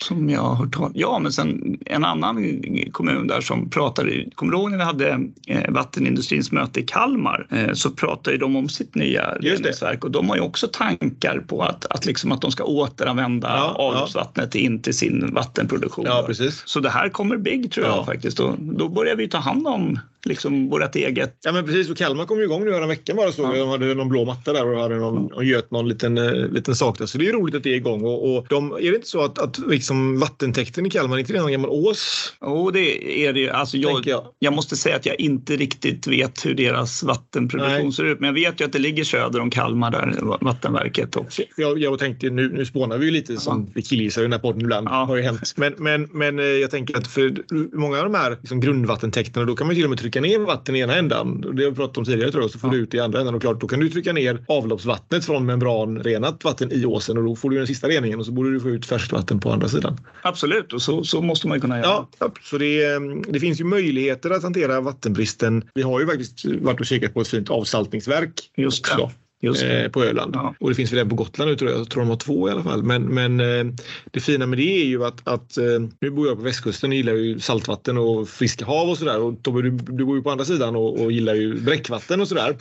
som 0.05 0.31
jag 0.31 0.41
har 0.41 0.55
hört 0.55 0.75
talas 0.75 0.93
Ja, 0.95 1.19
men 1.19 1.33
sen 1.33 1.79
en 1.87 2.05
annan 2.05 2.63
kommun 2.93 3.27
där 3.27 3.41
som 3.41 3.71
pratade. 3.71 4.25
Kommer 4.35 4.53
du 4.53 4.59
ihåg 4.59 4.71
när 4.71 4.79
vi 4.79 4.85
hade 4.85 5.21
eh, 5.47 5.71
vattenindustrins 5.71 6.53
möte 6.53 6.81
i 6.81 6.83
Kalmar? 6.83 7.47
Eh, 7.51 7.73
så 7.73 7.91
pratade 7.91 8.37
de 8.39 8.57
om 8.57 8.69
sitt 8.69 8.95
nya 8.95 9.35
reningsverk 9.35 10.05
och 10.05 10.11
de 10.11 10.29
har 10.29 10.37
ju 10.37 10.43
också 10.43 10.69
tankar 10.73 11.39
på 11.49 11.63
att, 11.63 11.87
att, 11.91 12.07
liksom 12.07 12.33
att 12.33 12.41
de 12.41 12.51
ska 12.53 12.65
återanvända 12.65 13.49
Ja, 13.49 13.75
ja. 13.79 13.85
avloppsvattnet 13.85 14.55
in 14.55 14.83
till 14.83 14.95
sin 14.95 15.35
vattenproduktion. 15.35 16.05
Ja, 16.09 16.25
precis. 16.27 16.63
Så 16.67 16.81
det 16.81 16.91
här 16.91 17.09
kommer 17.09 17.37
big 17.37 17.73
tror 17.73 17.87
jag 17.87 17.97
Ja. 17.97 18.05
faktiskt. 18.05 18.41
Och 18.41 18.55
då 18.59 18.89
börjar 18.89 19.17
vi 19.17 19.29
ta 19.29 19.39
hand 19.39 19.67
om 19.67 19.99
liksom 20.27 20.69
vårt 20.69 20.97
eget. 20.97 21.37
Ja 21.45 21.53
men 21.53 21.65
precis 21.65 21.91
och 21.91 21.97
Kalmar 21.97 22.27
kom 22.27 22.39
ju 22.39 22.45
igång 22.45 22.65
nu 22.65 22.75
en 22.75 22.89
vecka 22.89 23.15
bara 23.15 23.33
så. 23.33 23.43
Ja. 23.43 23.55
De 23.55 23.69
hade 23.69 23.95
någon 23.95 24.09
blå 24.09 24.25
matta 24.25 24.53
där 24.53 24.73
och 24.73 24.81
hade 24.81 24.97
någon, 24.97 25.33
och 25.33 25.45
göt 25.45 25.71
någon 25.71 25.89
liten, 25.89 26.19
eh, 26.19 26.33
liten 26.33 26.77
sak 26.77 26.99
där. 26.99 27.07
Så 27.07 27.19
det 27.19 27.29
är 27.29 27.33
roligt 27.33 27.55
att 27.55 27.63
det 27.63 27.71
är 27.71 27.75
igång. 27.75 28.05
Och, 28.05 28.37
och 28.37 28.47
de, 28.49 28.73
är 28.73 28.91
det 28.91 28.97
inte 28.97 29.09
så 29.09 29.25
att, 29.25 29.39
att 29.39 29.59
liksom 29.59 30.19
vattentäkten 30.19 30.87
i 30.87 30.91
Kalmar, 30.91 31.17
är 31.17 31.21
inte 31.21 31.33
det 31.33 31.41
någon 31.41 31.53
gammal 31.53 31.71
ås? 31.71 32.33
Jo, 32.41 32.71
det 32.71 33.27
är 33.27 33.33
det 33.33 33.41
ju. 33.41 33.51
Alltså 33.51 33.77
jag, 33.77 34.07
jag. 34.07 34.25
jag 34.39 34.53
måste 34.53 34.77
säga 34.77 34.97
att 34.97 35.07
jag 35.07 35.21
inte 35.21 35.57
riktigt 35.57 36.07
vet 36.07 36.47
hur 36.47 36.55
deras 36.55 37.03
vattenproduktion 37.03 37.83
Nej. 37.83 37.93
ser 37.93 38.05
ut. 38.05 38.21
Men 38.21 38.27
jag 38.27 38.35
vet 38.35 38.61
ju 38.61 38.65
att 38.65 38.73
det 38.73 38.79
ligger 38.79 39.05
söder 39.05 39.41
om 39.41 39.51
Kalmar 39.51 39.91
där, 39.91 40.45
Vattenverket. 40.45 41.17
Och, 41.17 41.27
Jag, 41.57 41.79
jag 41.79 41.99
tänkte 41.99 42.31
nu, 42.31 42.49
nu 42.49 42.65
spånar 42.65 42.99
vi 42.99 43.07
ju 43.07 43.13
lite 43.13 43.37
som 43.37 43.71
vi 43.75 43.83
killgissar 43.83 44.23
i 44.23 44.25
den 44.25 44.33
här 44.33 44.39
podden 44.39 44.61
ibland. 44.61 44.89
Ja. 44.89 45.05
Har 45.05 45.17
ju 45.17 45.23
hänt. 45.23 45.55
Men, 45.57 45.75
men, 45.79 46.09
men 46.13 46.39
eh, 46.39 46.45
jag 46.45 46.71
tänker 46.71 46.97
att 46.97 47.07
för 47.07 47.35
många 47.77 47.99
av 47.99 48.05
de 48.05 48.15
här 48.15 48.37
liksom 48.41 48.61
grundvattentäkterna 48.61 49.47
då 49.47 49.57
kan 49.57 49.67
man 49.67 49.77
till 49.77 49.85
och 49.85 49.91
med 49.91 49.99
trycka 49.99 50.10
trycka 50.11 50.21
ner 50.21 50.39
vatten 50.39 50.77
i 50.77 50.79
ena 50.79 50.97
ändan. 50.97 51.41
Det 51.41 51.65
har 51.65 51.71
vi 51.71 51.77
pratat 51.77 51.99
om 51.99 52.05
tidigare 52.05 52.31
tror 52.31 52.43
jag. 52.43 52.51
Så 52.51 52.59
får 52.59 52.71
ja. 52.71 52.77
du 52.77 52.83
ut 52.83 52.95
i 52.95 53.01
andra 53.01 53.21
ändan 53.21 53.35
och 53.35 53.41
klart 53.41 53.61
då 53.61 53.69
kan 53.69 53.81
du 53.81 53.89
trycka 53.89 54.13
ner 54.13 54.45
avloppsvattnet 54.49 55.25
från 55.25 55.47
membranrenat 55.47 56.45
vatten 56.45 56.73
i 56.73 56.85
åsen 56.85 57.19
och 57.19 57.25
då 57.25 57.37
får 57.37 57.51
du 57.51 57.57
den 57.57 57.67
sista 57.67 57.89
reningen 57.89 58.19
och 58.19 58.27
så 58.27 58.33
borde 58.33 58.53
du 58.53 58.61
få 58.61 58.69
ut 58.69 58.87
färskvatten 58.87 59.41
på 59.41 59.53
andra 59.53 59.69
sidan. 59.69 60.01
Absolut 60.23 60.73
och 60.73 60.83
så, 60.83 61.05
så 61.05 61.23
måste 61.23 61.49
man 61.49 61.61
kunna 61.61 61.79
göra. 61.79 62.07
Ja, 62.19 62.33
så 62.43 62.59
det, 62.59 62.85
mm, 62.85 63.23
det 63.29 63.41
finns 63.41 63.61
ju 63.61 63.65
möjligheter 63.65 64.31
att 64.31 64.43
hantera 64.43 64.81
vattenbristen. 64.81 65.65
Vi 65.75 65.83
har 65.83 66.01
ju 66.01 66.07
faktiskt 66.07 66.45
varit 66.45 66.81
och 66.81 66.87
kikat 66.87 67.15
på 67.15 67.21
ett 67.21 67.29
fint 67.29 67.51
avsaltningsverk. 67.51 68.33
Just 68.57 68.85
det. 68.85 69.03
Också 69.03 69.11
eh, 69.43 69.91
på 69.91 70.05
Öland. 70.05 70.35
Ja. 70.35 70.55
Och 70.61 70.69
det 70.69 70.75
finns 70.75 70.93
väl 70.93 70.99
en 70.99 71.09
på 71.09 71.15
Gotland 71.15 71.51
nu 71.51 71.57
tror 71.57 71.71
jag. 71.71 71.81
Jag 71.81 71.91
tror 71.91 72.03
de 72.03 72.09
har 72.09 72.17
två 72.17 72.49
i 72.49 72.53
alla 72.53 72.63
fall. 72.63 72.83
Men, 72.83 73.03
men 73.03 73.41
eh, 73.41 73.75
det 74.11 74.21
fina 74.21 74.47
med 74.47 74.59
det 74.59 74.83
är 74.83 74.85
ju 74.85 75.05
att, 75.05 75.29
att 75.29 75.57
eh, 75.57 75.65
nu 76.01 76.11
bor 76.11 76.29
jag 76.29 76.37
på 76.37 76.43
västkusten 76.43 76.91
och 76.91 76.97
gillar 76.97 77.13
ju 77.13 77.41
saltvatten 77.41 77.99
och 77.99 78.29
friska 78.29 78.65
hav 78.65 78.91
och 78.91 78.99
sådär. 78.99 79.21
Och 79.21 79.43
Tobbe, 79.43 79.63
du, 79.63 79.71
du 79.71 80.05
bor 80.05 80.17
ju 80.17 80.23
på 80.23 80.31
andra 80.31 80.45
sidan 80.45 80.77
och, 80.77 81.01
och 81.01 81.13
gillar 81.13 81.35
ju 81.35 81.61
bräckvatten 81.61 82.21
och 82.21 82.29
sådär. 82.29 82.57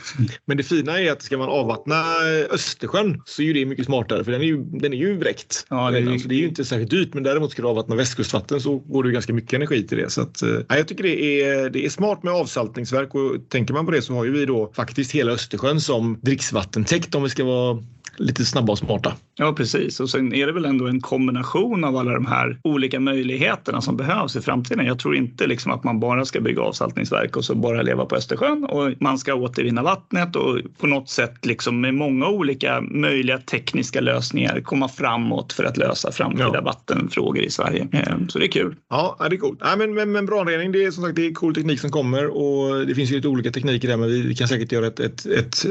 Men 0.46 0.56
det 0.56 0.62
fina 0.62 1.00
är 1.00 1.12
att 1.12 1.22
ska 1.22 1.38
man 1.38 1.48
avvattna 1.48 2.04
Östersjön 2.50 3.22
så 3.24 3.42
är 3.42 3.46
ju 3.46 3.52
det 3.52 3.66
mycket 3.66 3.86
smartare 3.86 4.24
för 4.24 4.32
den 4.32 4.40
är 4.40 4.46
ju, 4.46 4.64
den 4.64 4.92
är 4.92 4.96
ju 4.96 5.18
bräckt. 5.18 5.66
Ja, 5.68 5.90
det, 5.90 5.98
är, 5.98 6.12
alltså, 6.12 6.28
det 6.28 6.34
är 6.34 6.38
ju 6.38 6.48
inte 6.48 6.64
särskilt 6.64 6.90
dyrt 6.90 7.14
men 7.14 7.22
däremot 7.22 7.52
ska 7.52 7.62
du 7.62 7.68
avvattna 7.68 7.96
västkustvatten 7.96 8.60
så 8.60 8.78
går 8.78 9.04
det 9.04 9.10
ganska 9.10 9.32
mycket 9.32 9.52
energi 9.52 9.86
till 9.86 9.98
det. 9.98 10.10
Så 10.10 10.22
att, 10.22 10.42
eh, 10.42 10.48
jag 10.68 10.88
tycker 10.88 11.02
det 11.02 11.42
är, 11.42 11.70
det 11.70 11.84
är 11.84 11.88
smart 11.88 12.22
med 12.22 12.32
avsaltningsverk 12.32 13.14
och 13.14 13.48
tänker 13.48 13.74
man 13.74 13.86
på 13.86 13.92
det 13.92 14.02
så 14.02 14.14
har 14.14 14.24
ju 14.24 14.32
vi 14.32 14.46
då 14.46 14.72
faktiskt 14.76 15.12
hela 15.12 15.32
Östersjön 15.32 15.80
som 15.80 16.18
dricksvatten 16.22 16.69
vattentäkt 16.70 17.14
om 17.14 17.22
vi 17.22 17.30
ska 17.30 17.44
vara 17.44 17.82
lite 18.16 18.44
snabba 18.44 18.72
och 18.72 18.78
smarta. 18.78 19.12
Ja, 19.36 19.52
precis. 19.52 20.00
Och 20.00 20.10
sen 20.10 20.34
är 20.34 20.46
det 20.46 20.52
väl 20.52 20.64
ändå 20.64 20.86
en 20.86 21.00
kombination 21.00 21.84
av 21.84 21.96
alla 21.96 22.12
de 22.12 22.26
här 22.26 22.58
olika 22.64 23.00
möjligheterna 23.00 23.80
som 23.80 23.96
behövs 23.96 24.36
i 24.36 24.40
framtiden. 24.40 24.86
Jag 24.86 24.98
tror 24.98 25.16
inte 25.16 25.46
liksom 25.46 25.72
att 25.72 25.84
man 25.84 26.00
bara 26.00 26.24
ska 26.24 26.40
bygga 26.40 26.62
avsaltningsverk 26.62 27.36
och 27.36 27.44
så 27.44 27.54
bara 27.54 27.82
leva 27.82 28.04
på 28.04 28.16
Östersjön 28.16 28.64
och 28.64 28.92
man 29.00 29.18
ska 29.18 29.34
återvinna 29.34 29.82
vattnet 29.82 30.36
och 30.36 30.58
på 30.78 30.86
något 30.86 31.08
sätt 31.08 31.46
liksom 31.46 31.80
med 31.80 31.94
många 31.94 32.28
olika 32.28 32.80
möjliga 32.80 33.38
tekniska 33.38 34.00
lösningar 34.00 34.60
komma 34.60 34.88
framåt 34.88 35.52
för 35.52 35.64
att 35.64 35.76
lösa 35.76 36.12
framtida 36.12 36.50
ja. 36.54 36.60
vattenfrågor 36.60 37.42
i 37.42 37.50
Sverige. 37.50 37.88
Eh, 37.92 38.26
så 38.28 38.38
det 38.38 38.44
är 38.44 38.52
kul. 38.52 38.76
Ja, 38.90 39.16
det 39.30 39.36
är 39.36 39.38
coolt. 39.38 39.58
Ja, 39.62 39.76
men, 39.76 39.94
men 39.94 40.12
membranrening, 40.12 40.72
det 40.72 40.84
är 40.84 40.90
som 40.90 41.04
sagt 41.04 41.16
det 41.16 41.26
är 41.26 41.32
cool 41.32 41.54
teknik 41.54 41.80
som 41.80 41.90
kommer 41.90 42.26
och 42.26 42.86
det 42.86 42.94
finns 42.94 43.10
ju 43.10 43.16
lite 43.16 43.28
olika 43.28 43.50
tekniker 43.50 43.88
där 43.88 43.96
men 43.96 44.08
vi 44.08 44.34
kan 44.34 44.48
säkert 44.48 44.72
göra 44.72 44.86
ett, 44.86 45.00
ett, 45.00 45.26
ett 45.26 45.64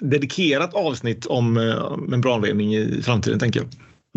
dedikerat 0.00 0.74
avsnitt 0.74 1.26
om 1.26 1.56
eh, 1.90 1.96
membranrening 1.96 2.74
i 2.74 3.02
framtiden 3.02 3.38
tänker 3.38 3.60
jag. 3.60 3.68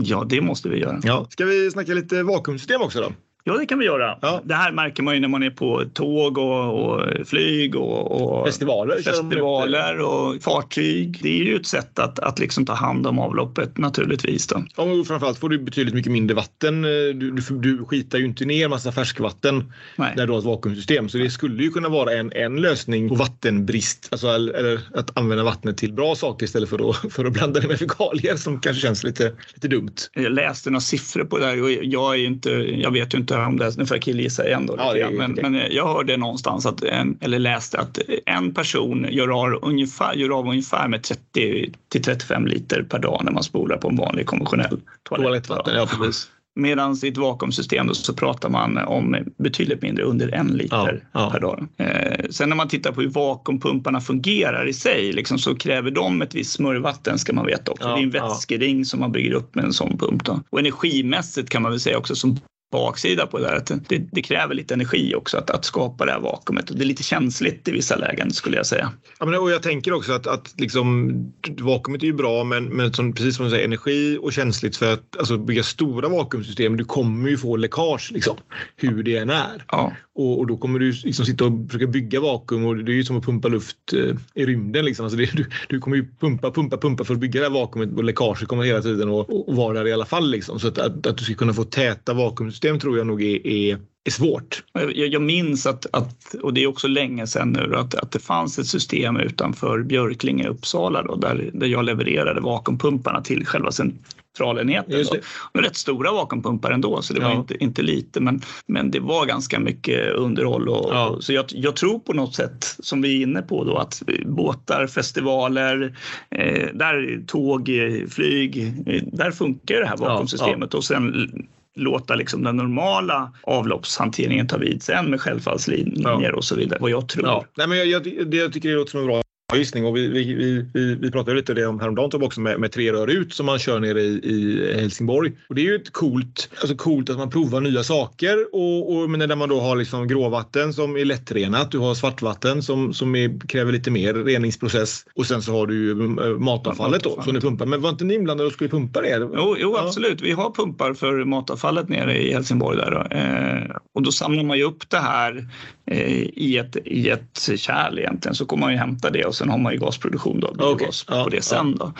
Ja, 0.01 0.25
det 0.29 0.41
måste 0.41 0.69
vi 0.69 0.79
göra. 0.79 0.99
Ja. 1.03 1.27
Ska 1.29 1.45
vi 1.45 1.71
snacka 1.71 1.93
lite 1.93 2.23
vakuumsystem 2.23 2.81
också 2.81 3.01
då? 3.01 3.11
Ja, 3.47 3.57
det 3.57 3.65
kan 3.65 3.79
vi 3.79 3.85
göra. 3.85 4.17
Ja. 4.21 4.41
Det 4.43 4.53
här 4.53 4.71
märker 4.71 5.03
man 5.03 5.13
ju 5.13 5.19
när 5.19 5.27
man 5.27 5.43
är 5.43 5.49
på 5.49 5.83
tåg 5.93 6.37
och, 6.37 6.85
och 6.85 7.27
flyg 7.27 7.75
och, 7.75 8.11
och 8.11 8.47
festivaler, 8.47 9.01
festivaler 9.01 9.99
och 9.99 10.41
fartyg. 10.41 11.19
Det 11.21 11.39
är 11.39 11.43
ju 11.43 11.55
ett 11.55 11.65
sätt 11.65 11.99
att, 11.99 12.19
att 12.19 12.39
liksom 12.39 12.65
ta 12.65 12.73
hand 12.73 13.07
om 13.07 13.19
avloppet 13.19 13.77
naturligtvis. 13.77 14.47
Då. 14.47 14.63
Ja, 14.75 14.83
och 14.83 15.07
framförallt 15.07 15.39
får 15.39 15.49
du 15.49 15.59
betydligt 15.59 15.95
mycket 15.95 16.11
mindre 16.11 16.35
vatten. 16.35 16.81
Du, 16.81 17.13
du, 17.13 17.41
du 17.59 17.85
skitar 17.85 18.17
ju 18.17 18.25
inte 18.25 18.45
ner 18.45 18.67
massa 18.67 18.91
färskvatten 18.91 19.73
Nej. 19.95 20.13
när 20.17 20.25
du 20.25 20.31
har 20.31 20.39
ett 20.39 20.45
vakuumsystem. 20.45 21.09
Så 21.09 21.17
det 21.17 21.29
skulle 21.29 21.63
ju 21.63 21.69
kunna 21.69 21.89
vara 21.89 22.13
en, 22.13 22.31
en 22.31 22.55
lösning 22.55 23.09
på 23.09 23.15
vattenbrist. 23.15 24.07
Alltså, 24.11 24.27
eller 24.27 24.79
att 24.93 25.17
använda 25.17 25.43
vattnet 25.43 25.77
till 25.77 25.93
bra 25.93 26.15
saker 26.15 26.45
istället 26.45 26.69
för 26.69 26.89
att, 26.89 27.13
för 27.13 27.25
att 27.25 27.33
blanda 27.33 27.59
det 27.59 27.67
med 27.67 27.79
fekalier 27.79 28.35
som 28.35 28.59
kanske 28.59 28.81
känns 28.81 29.03
lite, 29.03 29.31
lite 29.53 29.67
dumt. 29.67 29.95
Jag 30.13 30.31
läste 30.31 30.69
några 30.69 30.81
siffror 30.81 31.23
på 31.23 31.37
det 31.37 31.45
här 31.45 31.63
och 31.63 31.71
jag, 31.71 32.15
är 32.15 32.25
inte, 32.25 32.49
jag 32.51 32.91
vet 32.91 33.13
ju 33.13 33.17
inte 33.17 33.36
om 33.45 33.57
det, 33.57 33.77
nu 33.77 33.85
får 33.85 33.97
jag 33.97 34.01
killgissa 34.01 34.47
igen 34.47 34.65
då. 34.65 34.75
Ja, 34.77 35.09
men, 35.11 35.31
men, 35.31 35.61
jag 35.71 35.87
hörde 35.87 36.17
någonstans 36.17 36.65
att 36.65 36.83
en, 36.83 37.17
eller 37.21 37.39
läste 37.39 37.79
att 37.79 37.99
en 38.25 38.53
person 38.53 39.07
gör 39.09 39.43
av 39.43 39.59
ungefär, 39.61 40.13
gör 40.13 40.39
av 40.39 40.47
ungefär 40.47 40.87
med 40.87 41.03
30 41.03 41.73
till 41.89 42.03
35 42.03 42.47
liter 42.47 42.83
per 42.83 42.99
dag 42.99 43.21
när 43.23 43.31
man 43.31 43.43
spolar 43.43 43.77
på 43.77 43.89
en 43.89 43.95
vanlig 43.95 44.25
konventionell 44.25 44.79
toalett. 45.03 45.25
Toalettvatten, 45.25 45.75
ja 45.75 45.85
precis. 45.85 46.29
Medan 46.57 46.97
i 47.03 47.07
ett 47.07 47.17
vakuumsystem 47.17 47.93
så 47.93 48.13
pratar 48.13 48.49
man 48.49 48.77
om 48.77 49.15
betydligt 49.37 49.81
mindre, 49.81 50.03
under 50.03 50.33
en 50.33 50.47
liter 50.47 51.03
ja, 51.13 51.21
ja. 51.21 51.29
per 51.31 51.39
dag. 51.39 51.67
Eh, 51.77 52.25
sen 52.29 52.49
när 52.49 52.55
man 52.55 52.67
tittar 52.67 52.91
på 52.91 53.01
hur 53.01 53.09
vakuumpumparna 53.09 54.01
fungerar 54.01 54.67
i 54.67 54.73
sig 54.73 55.11
liksom, 55.13 55.39
så 55.39 55.55
kräver 55.55 55.91
de 55.91 56.21
ett 56.21 56.35
visst 56.35 56.53
smörjvatten 56.53 57.19
ska 57.19 57.33
man 57.33 57.45
veta 57.45 57.71
också. 57.71 57.87
Ja, 57.87 57.95
det 57.95 58.01
är 58.01 58.03
en 58.03 58.09
vätskering 58.09 58.85
som 58.85 58.99
man 58.99 59.11
bygger 59.11 59.31
upp 59.31 59.55
med 59.55 59.65
en 59.65 59.73
sån 59.73 59.97
pump. 59.97 60.25
Då. 60.25 60.41
Och 60.49 60.59
energimässigt 60.59 61.49
kan 61.49 61.61
man 61.61 61.71
väl 61.71 61.79
säga 61.79 61.97
också 61.97 62.15
som 62.15 62.39
baksida 62.71 63.27
på 63.27 63.39
det 63.39 63.45
där. 63.45 63.55
Att 63.55 63.71
det, 63.87 63.97
det, 64.11 64.21
kräver 64.21 64.55
lite 64.55 64.73
energi 64.73 65.15
också 65.15 65.37
att, 65.37 65.49
att 65.49 65.65
skapa 65.65 66.05
det 66.05 66.11
här 66.11 66.19
vakuumet 66.19 66.69
och 66.69 66.75
det 66.75 66.83
är 66.83 66.85
lite 66.85 67.03
känsligt 67.03 67.67
i 67.67 67.71
vissa 67.71 67.95
lägen 67.95 68.31
skulle 68.31 68.57
jag 68.57 68.65
säga. 68.65 68.91
Ja, 69.19 69.25
men, 69.25 69.39
och 69.39 69.51
jag 69.51 69.63
tänker 69.63 69.93
också 69.93 70.13
att, 70.13 70.27
att 70.27 70.53
liksom, 70.57 71.13
vakuumet 71.59 72.03
är 72.03 72.07
ju 72.07 72.13
bra 72.13 72.43
men, 72.43 72.65
men 72.65 72.93
som, 72.93 73.13
precis 73.13 73.35
som 73.35 73.45
du 73.45 73.51
säger 73.51 73.65
energi 73.65 74.17
och 74.21 74.33
känsligt 74.33 74.77
för 74.77 74.93
att 74.93 75.17
alltså, 75.17 75.37
bygga 75.37 75.63
stora 75.63 76.09
vakuumsystem. 76.09 76.77
Du 76.77 76.85
kommer 76.85 77.29
ju 77.29 77.37
få 77.37 77.55
läckage 77.55 78.11
liksom, 78.11 78.37
hur 78.75 79.03
det 79.03 79.17
än 79.17 79.29
är. 79.29 79.63
Ja. 79.67 79.93
Och, 80.15 80.39
och, 80.39 80.47
då 80.47 80.57
kommer 80.57 80.79
du 80.79 80.91
liksom 80.91 81.25
sitta 81.25 81.45
och 81.45 81.51
försöka 81.67 81.87
bygga 81.87 82.19
vakuum 82.19 82.65
och 82.65 82.75
det 82.75 82.91
är 82.91 82.95
ju 82.95 83.03
som 83.03 83.17
att 83.17 83.25
pumpa 83.25 83.47
luft 83.47 83.93
eh, 83.93 84.15
i 84.33 84.45
rymden. 84.45 84.85
Liksom. 84.85 85.05
Alltså 85.05 85.17
det, 85.17 85.31
du, 85.33 85.45
du, 85.69 85.79
kommer 85.79 85.97
ju 85.97 86.07
pumpa, 86.19 86.51
pumpa, 86.51 86.77
pumpa 86.77 87.03
för 87.03 87.13
att 87.13 87.19
bygga 87.19 87.39
det 87.39 87.47
här 87.47 87.53
vakuumet 87.53 87.97
och 87.97 88.03
läckaget 88.03 88.47
kommer 88.47 88.63
hela 88.63 88.81
tiden 88.81 89.09
och, 89.09 89.49
och 89.49 89.55
vara 89.55 89.73
där 89.73 89.87
i 89.87 89.93
alla 89.93 90.05
fall. 90.05 90.31
Liksom. 90.31 90.59
Så 90.59 90.67
att, 90.67 90.77
att, 90.77 91.07
att, 91.07 91.17
du 91.17 91.23
ska 91.23 91.33
kunna 91.33 91.53
få 91.53 91.63
täta 91.63 92.13
vakuumsystem 92.57 92.79
tror 92.79 92.97
jag 92.97 93.07
nog 93.07 93.21
är, 93.21 93.47
är 93.47 93.77
är 94.07 94.11
svårt. 94.11 94.63
Jag, 94.73 95.07
jag 95.07 95.21
minns 95.21 95.65
att, 95.65 95.85
att, 95.91 96.35
och 96.41 96.53
det 96.53 96.63
är 96.63 96.67
också 96.67 96.87
länge 96.87 97.27
sedan 97.27 97.51
nu, 97.51 97.75
att, 97.75 97.95
att 97.95 98.11
det 98.11 98.19
fanns 98.19 98.59
ett 98.59 98.67
system 98.67 99.17
utanför 99.17 99.83
Björklinge 99.83 100.43
i 100.43 100.47
Uppsala 100.47 101.03
då, 101.03 101.15
där, 101.15 101.49
där 101.53 101.67
jag 101.67 101.85
levererade 101.85 102.41
vakuumpumparna 102.41 103.21
till 103.21 103.45
själva 103.45 103.71
centralenheten. 103.71 105.05
Då. 105.53 105.61
Rätt 105.61 105.75
stora 105.75 106.11
vakuumpumpar 106.11 106.71
ändå, 106.71 107.01
så 107.01 107.13
det 107.13 107.19
var 107.19 107.31
inte, 107.31 107.63
inte 107.63 107.81
lite, 107.81 108.21
men, 108.21 108.41
men 108.67 108.91
det 108.91 108.99
var 108.99 109.25
ganska 109.25 109.59
mycket 109.59 110.15
underhåll. 110.15 110.69
Och, 110.69 110.93
ja. 110.93 111.07
och 111.07 111.23
så 111.23 111.33
jag, 111.33 111.45
jag, 111.49 111.75
tror 111.75 111.99
på 111.99 112.13
något 112.13 112.35
sätt, 112.35 112.75
som 112.79 113.01
vi 113.01 113.17
är 113.17 113.21
inne 113.23 113.41
på, 113.41 113.63
då, 113.63 113.77
att 113.77 114.03
båtar, 114.25 114.87
festivaler, 114.87 115.97
eh, 116.31 116.67
där 116.73 117.23
tåg, 117.27 117.69
flyg, 118.09 118.57
eh, 118.85 119.03
där 119.11 119.31
funkar 119.31 119.79
det 119.79 119.87
här 119.87 119.97
vakuumsystemet. 119.97 120.69
Ja, 120.71 120.77
och 120.77 120.83
sen 120.83 121.29
låta 121.77 122.15
liksom 122.15 122.43
den 122.43 122.57
normala 122.57 123.33
avloppshanteringen 123.43 124.47
ta 124.47 124.57
vid 124.57 124.83
sen 124.83 125.09
med 125.09 125.21
självfallslinjer 125.21 126.01
ja. 126.03 126.35
och 126.35 126.43
så 126.43 126.55
vidare. 126.55 126.79
Vad 126.81 126.91
jag 126.91 127.09
tror. 127.09 127.27
Ja. 127.27 127.45
Nej, 127.57 127.67
men 127.67 127.77
jag, 127.77 127.87
jag, 127.87 128.33
jag 128.33 128.53
tycker 128.53 128.69
det 128.69 128.75
låter 128.75 128.91
som 128.91 128.99
en 128.99 129.05
bra 129.05 129.21
gissning 129.55 129.85
och 129.85 129.97
vi, 129.97 130.07
vi, 130.07 130.33
vi, 130.73 130.95
vi 130.95 131.11
pratade 131.11 131.37
lite 131.37 131.65
om 131.65 131.79
häromdagen 131.79 132.23
också 132.23 132.41
med, 132.41 132.59
med 132.59 132.71
tre 132.71 132.93
rör 132.93 133.07
ut 133.07 133.33
som 133.33 133.45
man 133.45 133.59
kör 133.59 133.79
nere 133.79 134.01
i, 134.01 134.19
i 134.23 134.73
Helsingborg. 134.81 135.31
Och 135.49 135.55
det 135.55 135.61
är 135.61 135.65
ju 135.65 135.75
ett 135.75 135.93
coolt, 135.93 136.49
alltså 136.59 136.75
coolt 136.75 137.09
att 137.09 137.17
man 137.17 137.29
provar 137.29 137.61
nya 137.61 137.83
saker 137.83 138.55
och, 138.55 138.95
och 138.95 139.09
men 139.09 139.29
när 139.29 139.35
man 139.35 139.49
då 139.49 139.59
har 139.59 139.75
liksom 139.75 140.07
gråvatten 140.07 140.73
som 140.73 140.97
är 140.97 141.05
lättrenat. 141.05 141.71
Du 141.71 141.77
har 141.77 141.95
svartvatten 141.95 142.63
som, 142.63 142.93
som 142.93 143.15
är, 143.15 143.47
kräver 143.47 143.71
lite 143.71 143.91
mer 143.91 144.13
reningsprocess 144.13 145.05
och 145.15 145.25
sen 145.25 145.41
så 145.41 145.51
har 145.51 145.67
du 145.67 145.75
ju 145.75 145.91
äh, 145.91 146.39
matavfallet 146.39 147.03
då 147.03 147.21
som 147.21 147.33
du 147.33 147.41
pumpar. 147.41 147.65
Men 147.65 147.81
var 147.81 147.89
inte 147.89 148.03
ni 148.03 148.13
inblandade 148.13 148.47
och 148.47 148.53
skulle 148.53 148.69
pumpa 148.69 149.01
det? 149.01 149.29
Jo, 149.35 149.55
jo 149.59 149.75
ja. 149.77 149.83
absolut. 149.85 150.21
Vi 150.21 150.31
har 150.31 150.51
pumpar 150.51 150.93
för 150.93 151.25
matavfallet 151.25 151.89
nere 151.89 152.17
i 152.17 152.33
Helsingborg 152.33 152.77
där. 152.77 153.07
Eh, 153.11 153.75
och 153.93 154.03
då 154.03 154.11
samlar 154.11 154.43
man 154.43 154.57
ju 154.57 154.63
upp 154.63 154.89
det 154.89 154.97
här 154.97 155.37
eh, 155.37 155.43
i, 155.91 156.57
ett, 156.57 156.77
i 156.85 157.09
ett 157.09 157.49
kärl 157.55 157.99
egentligen 157.99 158.35
så 158.35 158.45
kommer 158.45 158.61
man 158.61 158.71
ju 158.71 158.77
hämta 158.77 159.09
det 159.09 159.25
och 159.25 159.35
sen 159.35 159.49
har 159.49 159.57
man 159.57 159.73
ju 159.73 159.79
gasproduktion 159.79 160.39
då, 160.39 160.53
biogas 160.53 161.03
okay. 161.03 161.23
på 161.23 161.29
det 161.29 161.41
sen. 161.41 161.75
Då. 161.75 161.93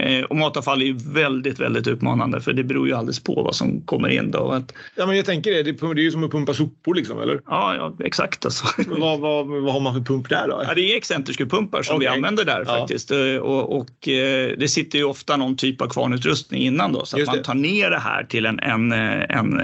Eh, 0.00 0.24
och 0.24 0.36
matavfall 0.36 0.82
är 0.82 0.86
ju 0.86 0.92
väldigt, 0.92 1.60
väldigt 1.60 1.86
utmanande 1.86 2.40
för 2.40 2.52
det 2.52 2.64
beror 2.64 2.88
ju 2.88 2.94
alldeles 2.94 3.20
på 3.20 3.42
vad 3.42 3.54
som 3.54 3.80
kommer 3.80 4.08
in. 4.08 4.30
Då. 4.30 4.50
Att, 4.50 4.72
ja, 4.94 5.06
men 5.06 5.16
jag 5.16 5.26
tänker 5.26 5.50
det, 5.50 5.62
det 5.62 5.82
är 5.82 5.98
ju 5.98 6.10
som 6.10 6.24
att 6.24 6.30
pumpa 6.30 6.54
sopor 6.54 6.94
liksom, 6.94 7.20
eller? 7.20 7.40
Ja, 7.46 7.74
ja 7.74 8.06
exakt. 8.06 8.44
Alltså. 8.44 8.66
vad, 8.86 9.20
vad, 9.20 9.46
vad 9.46 9.72
har 9.72 9.80
man 9.80 9.94
för 9.94 10.00
pump 10.00 10.28
där 10.28 10.48
då? 10.48 10.62
Ja, 10.68 10.74
det 10.74 10.92
är 10.92 10.96
excentriskpumpar 10.96 11.82
som 11.82 11.96
okay. 11.96 12.08
vi 12.08 12.14
använder 12.14 12.44
där 12.44 12.64
ja. 12.66 12.78
faktiskt. 12.78 13.10
Eh, 13.10 13.36
och, 13.36 13.76
och 13.76 14.08
eh, 14.08 14.52
det 14.58 14.68
sitter 14.68 14.98
ju 14.98 15.04
ofta 15.04 15.36
någon 15.36 15.56
typ 15.56 15.80
av 15.82 15.88
kvarnutrustning 15.88 16.62
innan 16.62 16.92
då 16.92 17.04
så 17.04 17.16
att 17.16 17.20
Just 17.20 17.32
man 17.32 17.42
tar 17.42 17.54
ner 17.54 17.90
det 17.90 17.98
här 17.98 18.24
till 18.24 18.46
en, 18.46 18.60
en, 18.60 18.92
en, 18.92 19.60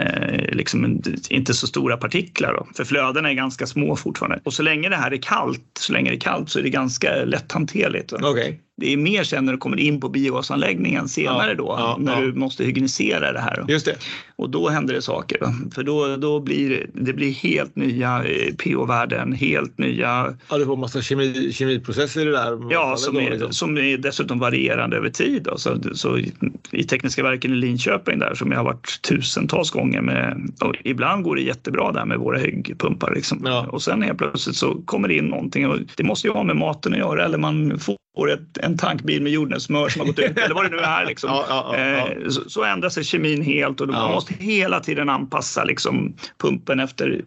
liksom 0.52 1.02
inte 1.30 1.54
så 1.54 1.66
stora 1.66 1.96
partiklar. 1.96 2.54
Då. 2.54 2.66
För 2.76 2.84
flödena 2.84 3.30
är 3.30 3.34
ganska 3.34 3.63
små 3.66 3.96
fortfarande. 3.96 4.40
Och 4.44 4.52
så 4.52 4.62
länge 4.62 4.88
det 4.88 4.96
här 4.96 5.10
är 5.10 5.22
kallt, 5.22 5.78
så 5.80 5.92
länge 5.92 6.10
det 6.10 6.16
är 6.16 6.20
kallt 6.20 6.50
så 6.50 6.58
är 6.58 6.62
det 6.62 6.70
ganska 6.70 7.24
lätthanterligt. 7.24 8.12
Okay 8.12 8.54
det 8.76 8.92
är 8.92 8.96
mer 8.96 9.24
sen 9.24 9.44
när 9.44 9.52
du 9.52 9.58
kommer 9.58 9.80
in 9.80 10.00
på 10.00 10.08
biogasanläggningen 10.08 11.08
senare 11.08 11.50
Ja, 11.50 11.54
då 11.54 11.74
ja, 11.78 11.96
när 12.00 12.12
ja. 12.12 12.20
du 12.20 12.32
måste 12.32 12.64
hygienisera 12.64 13.32
det 13.32 13.40
här. 13.40 13.64
Just 13.68 13.86
det. 13.86 13.96
Och 14.36 14.50
då 14.50 14.68
händer 14.68 14.94
det 14.94 15.02
saker. 15.02 15.40
Va? 15.40 15.54
För 15.74 15.82
då, 15.82 16.16
då 16.16 16.40
blir 16.40 16.86
det 16.92 17.12
blir 17.12 17.32
helt 17.32 17.76
nya 17.76 18.24
eh, 18.24 18.54
pH-värden, 18.54 19.32
helt 19.32 19.78
nya 19.78 20.36
Ja, 20.48 20.58
du 20.58 20.66
får 20.66 20.76
massa 20.76 21.02
kemi, 21.02 21.52
kemiprocesser 21.52 22.20
i 22.20 22.24
det 22.24 22.30
där. 22.30 22.72
Ja, 22.72 22.96
som 22.96 23.14
då, 23.14 23.20
är, 23.20 23.30
liksom. 23.30 23.52
som 23.52 23.78
är 23.78 23.98
dessutom 23.98 24.38
varierande 24.38 24.96
över 24.96 25.10
tid. 25.10 25.42
Då. 25.42 25.58
Så, 25.58 25.78
så 25.94 26.18
i, 26.18 26.32
I 26.70 26.84
Tekniska 26.84 27.22
verken 27.22 27.52
i 27.52 27.56
Linköping 27.56 28.18
där 28.18 28.34
som 28.34 28.50
jag 28.50 28.58
har 28.58 28.64
varit 28.64 29.02
tusentals 29.02 29.70
gånger 29.70 30.00
med. 30.00 30.52
Och 30.60 30.74
ibland 30.84 31.24
går 31.24 31.36
det 31.36 31.42
jättebra 31.42 31.92
där 31.92 32.04
med 32.04 32.18
våra 32.18 32.38
hyggpumpar. 32.38 33.14
Liksom. 33.14 33.66
Och 33.68 33.82
sen 33.82 34.02
helt 34.02 34.18
plötsligt 34.18 34.56
så 34.56 34.82
kommer 34.84 35.08
det 35.08 35.14
in 35.14 35.24
någonting 35.24 35.66
och 35.66 35.78
det 35.96 36.04
måste 36.04 36.28
ju 36.28 36.32
ha 36.32 36.42
med 36.42 36.56
maten 36.56 36.92
att 36.92 36.98
göra 36.98 37.24
eller 37.24 37.38
man 37.38 37.78
får 37.78 37.96
ett, 38.32 38.58
en 38.58 38.78
tankbil 38.78 39.22
med 39.22 39.32
jordnötssmör 39.32 39.88
som 39.88 40.00
har 40.00 40.06
gått 40.06 40.18
ut 40.18 40.38
eller 40.44 40.54
vad 40.54 40.64
det 40.64 40.76
nu 40.76 40.82
är. 40.82 41.06
Liksom. 41.06 41.30
Ja, 41.30 41.46
ja, 41.48 41.76
ja. 41.76 42.08
Eh, 42.08 42.28
så, 42.28 42.50
så 42.50 42.64
ändrar 42.64 42.88
sig 42.88 43.04
kemin 43.04 43.42
helt 43.42 43.80
och 43.80 43.88
man 43.88 44.12
måste 44.12 44.34
hela 44.34 44.80
tiden 44.80 45.08
anpassa 45.08 45.64
liksom, 45.64 46.14
pumpen 46.38 46.80
efter 46.80 47.24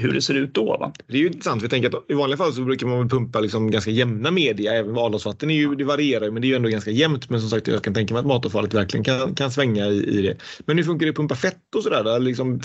hur 0.00 0.12
det 0.12 0.22
ser 0.22 0.34
ut 0.34 0.54
då. 0.54 0.76
Va? 0.76 0.92
Det 1.06 1.14
är 1.14 1.20
ju 1.20 1.26
intressant. 1.26 1.62
Vi 1.62 1.68
tänker 1.68 1.88
att 1.88 2.04
I 2.08 2.14
vanliga 2.14 2.36
fall 2.36 2.52
så 2.52 2.62
brukar 2.62 2.86
man 2.86 3.08
pumpa 3.08 3.40
liksom 3.40 3.70
ganska 3.70 3.90
jämna 3.90 4.30
media. 4.30 4.72
Även 4.72 4.98
avloppsvatten 4.98 5.50
är 5.50 5.54
ju, 5.54 5.74
det 5.74 5.84
varierar 5.84 6.30
men 6.30 6.42
det 6.42 6.46
är 6.46 6.48
ju 6.48 6.56
ändå 6.56 6.68
ganska 6.68 6.90
jämnt. 6.90 7.30
Men 7.30 7.40
som 7.40 7.50
sagt, 7.50 7.66
jag 7.66 7.84
kan 7.84 7.94
tänka 7.94 8.14
mig 8.14 8.20
att 8.20 8.26
matavfallet 8.26 8.74
verkligen 8.74 9.04
kan, 9.04 9.34
kan 9.34 9.50
svänga 9.50 9.86
i, 9.86 10.18
i 10.18 10.22
det. 10.22 10.36
Men 10.66 10.76
hur 10.76 10.84
funkar 10.84 11.06
det 11.06 11.10
att 11.10 11.16
pumpa 11.16 11.36
fett 11.36 11.74
och 11.76 11.82
sådär? 11.82 12.04
Där? 12.04 12.20
Liksom, 12.20 12.60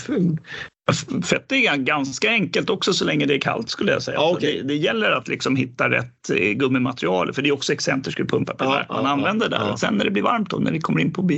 Fett 1.24 1.52
är 1.52 1.76
ganska 1.76 2.28
enkelt 2.30 2.70
också 2.70 2.92
så 2.92 3.04
länge 3.04 3.26
det 3.26 3.34
är 3.34 3.38
kallt 3.38 3.68
skulle 3.70 3.92
jag 3.92 4.02
säga. 4.02 4.14
Ja, 4.16 4.30
okej. 4.36 4.58
det, 4.62 4.68
det 4.68 4.74
gäller 4.74 5.10
att 5.10 5.28
liksom 5.28 5.56
hitta 5.56 5.90
rätt 5.90 6.30
eh, 6.30 6.36
gummimaterial 6.52 7.32
för 7.32 7.42
det 7.42 7.48
är 7.48 7.52
också 7.52 7.72
excentriska 7.72 8.24
pumpar 8.24 8.54
primärt 8.54 8.86
Ja, 8.88 8.94
man 8.94 9.04
ja, 9.04 9.10
använder 9.10 9.48
där. 9.48 9.58
ja. 9.68 9.76
Sen 9.76 9.94
när 9.94 10.04
det 10.04 10.10
blir 10.10 10.22
varmt 10.22 10.50
då, 10.50 10.56
när 10.56 10.72
det 10.72 10.80
kommer 10.80 11.00
in 11.00 11.12
på 11.12 11.28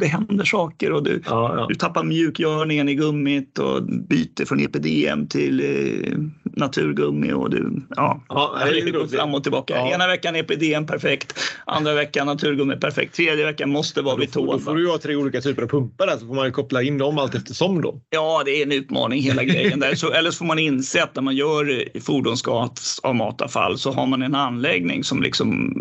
det 0.00 0.06
händer 0.06 0.44
saker 0.44 0.92
och 0.92 1.02
du, 1.02 1.22
du 1.68 1.74
tappar 1.74 2.04
mjukgörningen 2.04 2.88
i 2.88 2.94
gummit 2.94 3.58
och 3.58 3.82
byter 3.84 4.44
från 4.44 4.60
EPDM 4.60 5.26
till 5.26 5.60
eh, 5.60 6.18
naturgummi 6.56 7.32
och 7.32 7.50
du, 7.50 7.82
ja, 7.96 8.22
Ja, 8.28 8.58
det 8.84 8.90
går 8.90 9.06
fram 9.06 9.34
och 9.34 9.42
tillbaka. 9.42 9.74
Ena 9.88 10.06
veckan 10.06 10.36
EPDM 10.36 10.86
perfekt, 10.86 11.34
andra 11.66 11.94
veckan 11.94 12.26
naturgummi 12.26 12.76
perfekt, 12.76 13.14
tredje 13.16 13.44
veckan 13.44 13.70
måste 13.70 14.02
vara 14.02 14.16
vid 14.16 14.32
får, 14.32 14.46
då 14.46 14.52
tån. 14.52 14.60
får 14.60 14.74
du 14.74 14.82
ju 14.82 14.88
ha 14.90 14.98
tre 14.98 15.16
olika 15.16 15.40
typer 15.40 15.62
av 15.62 15.66
pumpar 15.68 16.06
där 16.06 16.16
så 16.16 16.26
får 16.26 16.34
man 16.34 16.46
ju 16.46 16.52
koppla 16.52 16.82
in 16.82 16.98
dem 16.98 17.18
allt 17.18 17.34
eftersom 17.34 17.82
då. 17.82 18.00
Ja, 18.10 18.42
det 18.44 18.50
är 18.50 18.62
en 18.62 18.72
utmaning 18.72 18.97
hela 19.06 19.44
grejen 19.52 19.80
där. 19.80 19.94
Så, 19.94 20.12
eller 20.12 20.30
så 20.30 20.36
får 20.38 20.44
man 20.46 20.58
inse 20.58 21.02
att 21.02 21.14
när 21.14 21.22
man 21.22 21.36
gör 21.36 21.84
fordonsgas 22.00 23.00
av 23.02 23.14
matavfall 23.14 23.78
så 23.78 23.92
har 23.92 24.06
man 24.06 24.22
en 24.22 24.34
anläggning 24.34 25.04
som 25.04 25.22
liksom 25.22 25.74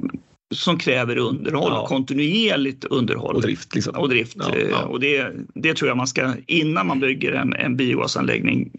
som 0.56 0.78
kräver 0.80 1.18
underhåll, 1.18 1.72
Ja. 1.74 1.88
kontinuerligt 1.88 2.86
underhåll. 2.86 3.36
Och 3.36 3.42
drift 3.42 3.76
liksom. 3.76 3.96
Och 3.96 4.10
drift. 4.10 4.38
Ja, 4.40 4.56
ja. 4.70 4.84
Och 4.84 5.00
det, 5.00 5.28
det 5.54 5.74
tror 5.74 5.88
jag 5.88 5.98
man 5.98 6.08
ska, 6.08 6.34
innan 6.48 6.88
man 6.88 7.00
bygger 7.00 7.32
en, 7.32 7.54
en 7.54 7.76
biogasanläggning 7.76 8.72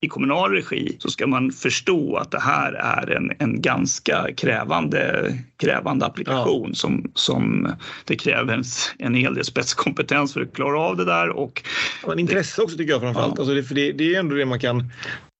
i 0.00 0.08
kommunal 0.08 0.52
regi 0.52 0.96
så 0.98 1.10
ska 1.10 1.26
man 1.26 1.52
förstå 1.52 2.16
att 2.16 2.30
det 2.30 2.40
här 2.40 2.72
är 2.72 3.10
en, 3.10 3.32
en 3.38 3.62
ganska 3.62 4.34
krävande, 4.36 5.34
krävande 5.56 6.06
applikation 6.06 6.74
som, 6.74 7.10
som 7.14 7.72
det 8.04 8.16
kräver 8.16 8.54
en, 8.54 8.64
en 8.98 9.14
hel 9.14 9.34
del 9.34 9.44
spetskompetens 9.44 10.32
för 10.32 10.40
att 10.40 10.52
klara 10.52 10.80
av 10.80 10.96
det 10.96 11.04
där 11.04 11.28
och 11.28 11.62
Men 12.06 12.18
intresse 12.18 12.62
också 12.62 12.76
tycker 12.76 12.92
jag 12.92 13.00
framförallt. 13.00 13.34
Ja. 13.36 13.42
Alltså 13.42 13.54
det, 13.54 13.62
för 13.62 13.74
det, 13.74 13.92
det 13.92 14.14
är 14.14 14.20
ändå 14.20 14.34
det 14.34 14.46
man 14.46 14.60
kan 14.60 14.92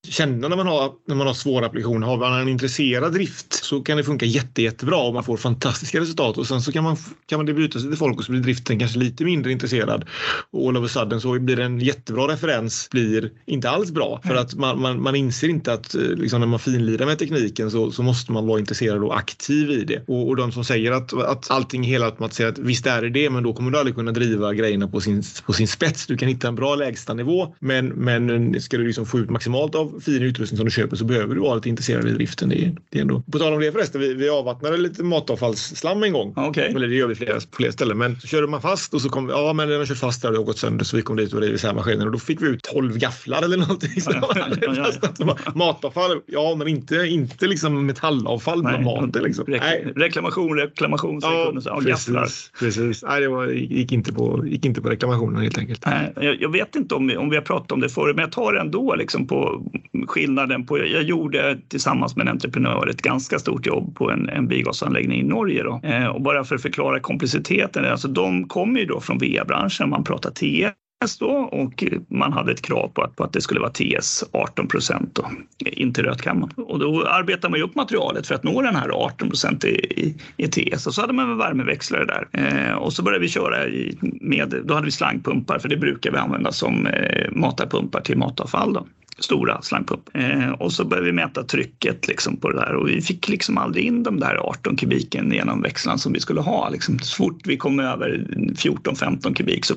känna 0.09 0.49
när 0.49 0.57
man 0.57 0.67
har, 0.67 0.93
när 1.07 1.15
man 1.15 1.27
har 1.27 1.35
svåra 1.35 1.67
applikationer. 1.67 2.07
Har 2.07 2.17
man 2.17 2.41
en 2.41 2.49
intresserad 2.49 3.13
drift 3.13 3.65
så 3.65 3.81
kan 3.81 3.97
det 3.97 4.05
funka 4.05 4.27
jätte, 4.27 4.63
jättebra 4.63 4.97
och 4.97 5.15
man 5.15 5.25
får 5.25 5.37
fantastiska 5.37 6.01
resultat 6.01 6.39
och 6.39 6.47
sen 6.47 6.63
så 6.63 6.73
kan 6.73 6.85
man, 6.85 6.97
kan 7.27 7.39
man 7.39 7.47
det 7.47 7.55
byta 7.55 7.79
sig 7.79 7.89
till 7.89 7.99
folk 7.99 8.19
och 8.19 8.25
så 8.25 8.33
blir 8.33 8.43
driften 8.43 8.79
kanske 8.79 8.99
lite 8.99 9.25
mindre 9.25 9.53
intresserad. 9.53 10.05
Och 10.51 10.69
all 10.69 10.77
of 10.77 10.85
a 10.85 10.89
sudden 10.89 11.21
så 11.21 11.39
blir 11.39 11.61
en 11.61 11.81
jättebra 11.81 12.29
referens 12.29 12.89
blir 12.91 13.31
inte 13.47 13.71
alls 13.71 13.91
bra 13.91 14.21
för 14.25 14.35
att 14.35 14.55
man, 14.55 14.81
man, 14.81 15.03
man 15.03 15.17
inser 15.17 15.49
inte 15.49 15.73
att 15.73 15.95
eh, 15.95 16.01
liksom 16.01 16.41
när 16.41 16.47
man 16.47 16.59
finlirar 16.59 17.07
med 17.07 17.19
tekniken 17.19 17.71
så, 17.71 17.93
så 17.93 18.03
måste 18.03 18.33
man 18.33 18.47
vara 18.47 18.59
intresserad 18.59 19.05
och 19.05 19.19
aktiv 19.19 19.71
i 19.71 19.85
det. 19.85 20.05
Och, 20.07 20.29
och 20.29 20.37
de 20.37 20.53
som 20.53 20.65
säger 20.65 20.93
att, 20.93 21.13
att 21.13 21.51
allting 21.51 21.85
är 21.85 21.89
helautomatiserat, 21.89 22.59
visst 22.59 22.87
är 22.87 23.03
det 23.03 23.11
det, 23.11 23.31
men 23.31 23.43
då 23.43 23.53
kommer 23.53 23.71
du 23.71 23.79
aldrig 23.79 23.97
kunna 23.97 24.13
driva 24.13 24.55
grejerna 24.55 24.89
på 24.89 25.01
sin, 25.01 25.23
på 25.47 25.53
sin 25.53 25.69
spets. 25.69 26.07
Du 26.07 26.17
kan 26.17 26.29
hitta 26.29 26.49
en 26.49 26.55
bra 26.55 26.75
lägstanivå, 26.75 27.55
men, 27.59 27.89
men 27.89 28.61
ska 28.61 28.79
du 28.79 28.87
liksom 28.87 29.07
få 29.07 29.19
ut 29.19 29.31
maximalt 29.31 29.75
av 29.75 29.90
fin 30.05 30.23
utrustning 30.23 30.57
som 30.57 30.65
du 30.65 30.71
köper 30.71 30.97
så 30.97 31.05
behöver 31.05 31.35
du 31.35 31.41
vara 31.41 31.55
lite 31.55 31.69
intresserad 31.69 32.09
i 32.09 32.13
driften. 32.13 32.49
Det 32.49 32.65
är, 32.65 32.73
det 32.91 32.99
är 32.99 33.03
ändå. 33.03 33.23
På 33.33 33.39
tal 33.39 33.53
om 33.55 33.61
det 33.61 33.73
förresten, 33.73 34.01
vi, 34.01 34.15
vi 34.15 34.29
avvattnade 34.29 34.77
lite 34.77 35.03
matavfallsslam 35.03 36.03
en 36.03 36.13
gång. 36.13 36.33
okej. 36.37 36.73
Eller 36.77 36.89
det 36.89 36.95
gör 36.95 37.07
vi 37.07 37.15
flera, 37.15 37.35
på 37.35 37.57
flera 37.57 37.73
ställen. 37.73 37.99
Men 37.99 38.21
så 38.21 38.27
körde 38.27 38.47
man 38.47 38.63
fast 38.63 38.95
och 38.95 39.03
så 39.03 39.09
kom 39.09 39.29
ja 39.29 39.53
men 39.53 39.69
den 39.69 39.79
har 39.79 39.87
kört 39.87 39.99
fast 39.99 40.23
där 40.23 40.29
och 40.29 40.33
det 40.33 40.39
har 40.39 40.45
gått 40.45 40.59
sönder 40.59 40.85
så 40.85 40.97
vi 40.97 41.03
kom 41.03 41.17
dit 41.17 41.33
och 41.33 41.41
rev 41.41 41.55
isär 41.55 41.75
maskinen 41.75 42.07
och 42.07 42.13
då 42.13 42.19
fick 42.19 42.43
vi 42.43 42.47
ut 42.47 42.63
12 42.63 42.99
gafflar 42.99 43.43
eller 43.43 43.57
någonting. 43.57 44.01
Så 44.01 44.11
Ja, 44.13 45.37
Matavfall, 45.55 46.21
ja 46.27 46.55
men 46.59 46.69
inte, 46.69 46.97
inte 46.97 47.47
liksom 47.47 47.87
metallavfall 47.87 48.63
med 48.63 48.83
maten. 48.83 49.23
Liksom. 49.23 49.45
Nej. 49.49 49.93
reklamation, 49.97 50.57
reklamation. 50.57 51.19
Ja, 51.23 51.53
ja, 51.65 51.81
gafflar. 51.81 52.23
precis. 52.23 52.51
precis. 52.59 53.03
Nej, 53.03 53.21
det 53.21 53.29
var, 53.29 53.47
gick, 53.47 53.93
inte 53.93 54.13
på, 54.13 54.47
gick 54.47 54.65
inte 54.65 54.81
på 54.81 54.89
reklamationen 54.89 55.43
helt 55.43 55.59
enkelt. 55.59 55.87
Nej, 55.87 56.13
Jag, 56.17 56.43
jag 56.43 56.53
vet 56.53 56.77
inte 56.77 56.95
om 56.95 57.07
vi, 57.07 57.17
om 57.17 57.31
vi 57.31 57.37
har 57.37 57.43
pratat 57.43 57.73
om 57.73 57.81
det 57.81 57.89
förut, 57.89 58.17
men 58.17 58.23
jag 58.23 58.33
tar 58.33 58.55
ändå 58.55 58.95
liksom 58.95 59.27
på 59.27 59.63
skillnaden. 60.07 60.67
På, 60.67 60.79
jag 60.79 61.03
gjorde 61.03 61.59
tillsammans 61.69 62.17
med 62.17 62.27
en 62.27 62.33
entreprenör 62.33 62.87
ett 62.87 63.03
ganska 63.03 63.39
stort 63.39 63.67
jobb 63.67 63.95
på 63.95 64.11
en, 64.11 64.29
en 64.29 64.49
biogasanläggning 64.49 65.21
i 65.21 65.25
Norge. 65.25 65.63
Då. 65.63 65.81
Eh, 65.83 66.07
och 66.07 66.23
bara 66.23 66.45
för 66.45 66.55
att 66.55 66.63
förklara 66.63 67.01
komplexiteten, 67.01 67.85
alltså 67.85 68.09
de 68.09 68.49
kommer 68.49 68.81
ju 68.81 68.87
då 68.87 69.01
från 69.01 69.19
VA-branschen, 69.19 69.91
man 69.91 70.05
pratar 70.05 70.31
TS 70.31 71.19
då, 71.19 71.27
och 71.27 71.85
man 72.09 72.33
hade 72.33 72.53
ett 72.53 72.63
krav 72.63 72.89
på 72.89 73.03
att, 73.03 73.17
på 73.17 73.25
att 73.25 73.33
det 73.33 73.41
skulle 73.41 73.61
vara 73.61 73.71
TS 73.71 74.25
18 74.33 74.69
procent 74.69 75.19
in 75.67 75.93
till 75.93 76.05
rötkammaren. 76.05 76.53
Och 76.57 76.79
då 76.79 77.07
arbetar 77.07 77.49
man 77.49 77.59
ju 77.59 77.65
upp 77.65 77.75
materialet 77.75 78.27
för 78.27 78.35
att 78.35 78.45
nå 78.45 78.63
den 78.63 78.77
här 78.77 78.89
18 78.89 79.29
procent 79.29 79.65
i, 79.65 79.69
i, 79.69 80.17
i 80.37 80.49
TS 80.49 80.87
och 80.87 80.95
så 80.95 81.01
hade 81.01 81.13
man 81.13 81.31
en 81.31 81.39
värmeväxlare 81.39 82.05
där. 82.05 82.29
Eh, 82.33 82.75
och 82.75 82.93
så 82.93 83.03
började 83.03 83.23
vi 83.23 83.29
köra 83.29 83.67
i, 83.67 83.99
med, 84.01 84.55
då 84.65 84.75
hade 84.75 84.85
vi 84.87 84.93
slangpumpar 84.93 85.59
för 85.59 85.69
det 85.69 85.77
brukar 85.77 86.11
vi 86.11 86.19
använda 86.19 86.53
som 86.53 86.87
eh, 86.87 87.31
matarpumpar 87.33 88.01
till 88.01 88.19
matavfall. 88.19 88.73
Då 88.73 88.87
stora 89.21 89.63
slangpump. 89.63 90.09
Eh, 90.15 90.51
och 90.51 90.73
så 90.73 90.85
började 90.85 91.07
vi 91.07 91.13
mäta 91.13 91.45
trycket 91.45 92.09
liksom 92.09 92.37
på 92.37 92.51
det 92.51 92.57
där 92.57 92.75
och 92.75 92.89
vi 92.89 93.01
fick 93.01 93.29
liksom 93.29 93.59
aldrig 93.59 93.85
in 93.85 94.03
de 94.03 94.21
där 94.21 94.37
18 94.37 94.77
kubiken 94.77 95.33
genom 95.33 95.63
växlarna 95.63 95.99
som 95.99 96.13
vi 96.13 96.21
skulle 96.21 96.41
ha. 96.41 96.69
Liksom. 96.69 96.99
Så 96.99 97.17
fort 97.17 97.41
vi 97.45 97.57
kom 97.57 97.81
över 97.81 98.27
14-15 98.57 99.35
kubik 99.35 99.65
så 99.65 99.75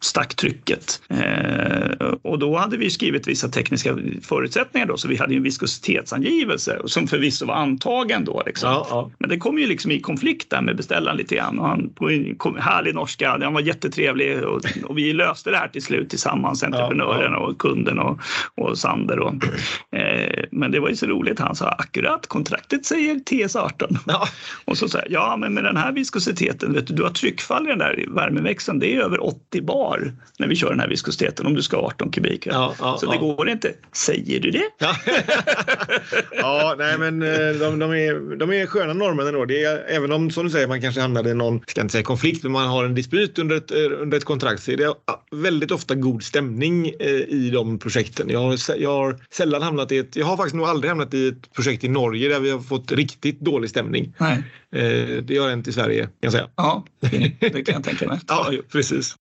stack 0.00 0.34
trycket. 0.34 1.02
Eh, 1.08 2.06
och 2.22 2.38
då 2.38 2.56
hade 2.56 2.76
vi 2.76 2.90
skrivit 2.90 3.28
vissa 3.28 3.48
tekniska 3.48 3.98
förutsättningar 4.22 4.86
då 4.86 4.96
så 4.96 5.08
vi 5.08 5.16
hade 5.16 5.32
ju 5.32 5.36
en 5.36 5.42
viskositetsangivelse 5.42 6.80
som 6.84 7.06
förvisso 7.06 7.46
var 7.46 7.54
antagen 7.54 8.24
då. 8.24 8.42
Liksom. 8.46 8.70
Ja, 8.70 8.86
ja. 8.90 9.10
Men 9.18 9.30
det 9.30 9.38
kom 9.38 9.58
ju 9.58 9.66
liksom 9.66 9.90
i 9.90 10.00
konflikt 10.00 10.50
där 10.50 10.62
med 10.62 10.76
beställaren 10.76 11.16
lite 11.16 11.34
grann. 11.34 11.58
Och 11.58 11.68
han 11.68 11.90
kom- 12.36 12.56
härlig 12.56 12.94
norska, 12.94 13.38
han 13.42 13.54
var 13.54 13.60
jättetrevlig 13.60 14.44
och, 14.44 14.62
och 14.84 14.98
vi 14.98 15.12
löste 15.12 15.50
det 15.50 15.56
här 15.56 15.68
till 15.68 15.82
slut 15.82 16.10
tillsammans, 16.10 16.62
entreprenören 16.62 17.34
och 17.34 17.58
kunden 17.58 17.98
och, 17.98 18.20
och 18.54 18.78
Sander. 18.78 19.18
Och, 19.18 19.34
eh, 19.98 20.44
men 20.50 20.70
det 20.70 20.80
var 20.80 20.88
ju 20.88 20.96
så 20.96 21.06
roligt, 21.06 21.38
han 21.38 21.56
sa 21.56 21.68
akkurat, 21.68 22.26
kontraktet 22.26 22.86
säger 22.86 23.14
TS18. 23.14 23.98
Ja. 24.06 24.28
Och 24.64 24.78
så 24.78 24.88
sa 24.88 24.98
jag, 24.98 25.10
ja 25.10 25.36
men 25.36 25.54
med 25.54 25.64
den 25.64 25.76
här 25.76 25.92
viskositeten, 25.92 26.72
vet 26.72 26.86
du, 26.86 26.94
du 26.94 27.02
har 27.02 27.10
tryckfall 27.10 27.66
i 27.66 27.68
den 27.68 27.78
där 27.78 28.04
värmeväxeln, 28.08 28.78
det 28.78 28.94
är 28.94 29.00
över 29.00 29.24
80 29.24 29.62
bar 29.66 30.12
när 30.38 30.48
vi 30.48 30.56
kör 30.56 30.70
den 30.70 30.80
här 30.80 30.88
viskositeten 30.88 31.46
om 31.46 31.54
du 31.54 31.62
ska 31.62 31.76
ha 31.76 31.86
18 31.86 32.10
kubik. 32.10 32.46
Ja, 32.46 32.74
ja, 32.78 32.96
så 33.00 33.12
det 33.12 33.18
går 33.18 33.48
inte. 33.48 33.72
Säger 33.92 34.40
du 34.40 34.50
det? 34.50 34.64
Ja. 34.78 34.96
ja, 36.32 36.74
nej 36.78 36.98
men 36.98 37.22
eh, 37.22 37.28
de, 37.60 37.78
de, 37.78 37.92
är, 37.92 38.36
de 38.36 38.52
är 38.52 38.66
sköna 38.66 38.92
norrmännen 38.92 39.34
då. 39.34 39.44
Det 39.44 39.64
är, 39.64 39.84
även 39.88 40.12
om 40.12 40.30
som 40.30 40.44
du 40.44 40.50
säger 40.50 40.66
man 40.68 40.80
kanske 40.80 41.00
hamnar 41.00 41.28
i 41.28 41.34
någon, 41.34 41.60
ska 41.66 41.80
inte 41.80 41.92
säga 41.92 42.04
konflikt, 42.04 42.42
men 42.42 42.52
man 42.52 42.68
har 42.68 42.84
en 42.84 42.94
dispyt 42.94 43.38
under 43.38 43.56
ett, 43.56 43.70
eh, 43.70 43.78
under 44.00 44.16
ett 44.16 44.24
kontrakt 44.24 44.62
så 44.62 44.70
är 44.70 44.76
det 44.76 44.94
väldigt 45.30 45.70
ofta 45.70 45.94
god 45.94 46.22
stämning 46.22 46.92
eh, 47.00 47.10
i 47.10 47.50
de 47.52 47.78
projekten. 47.78 48.28
Jag 48.30 48.40
har, 48.40 48.58
jag 48.78 48.90
har 48.90 49.18
sällan 49.30 49.62
hamnat 49.62 49.92
i 49.92 49.98
ett, 49.98 50.16
jag 50.16 50.26
har 50.26 50.36
faktiskt 50.36 50.56
nog 50.56 50.66
aldrig 50.66 50.88
hamnat 50.88 51.14
i 51.14 51.28
ett 51.28 51.52
projekt 51.52 51.84
i 51.84 51.88
Norge 51.88 52.28
där 52.28 52.40
vi 52.40 52.50
har 52.50 52.60
fått 52.60 52.92
riktigt 52.92 53.40
dålig 53.40 53.70
stämning. 53.70 54.14
Nej. 54.18 54.42
Det 55.22 55.38
har 55.38 55.48
hänt 55.48 55.68
i 55.68 55.72
Sverige 55.72 56.02
kan 56.02 56.12
jag 56.20 56.32
säga. 56.32 56.48
Ja, 56.56 56.84
det, 57.00 57.32
det 57.40 57.62
kan 57.62 57.74
jag 57.74 57.84
tänka 57.84 58.08
mig. 58.08 58.18
Ja, 58.28 58.52
precis. 58.72 59.16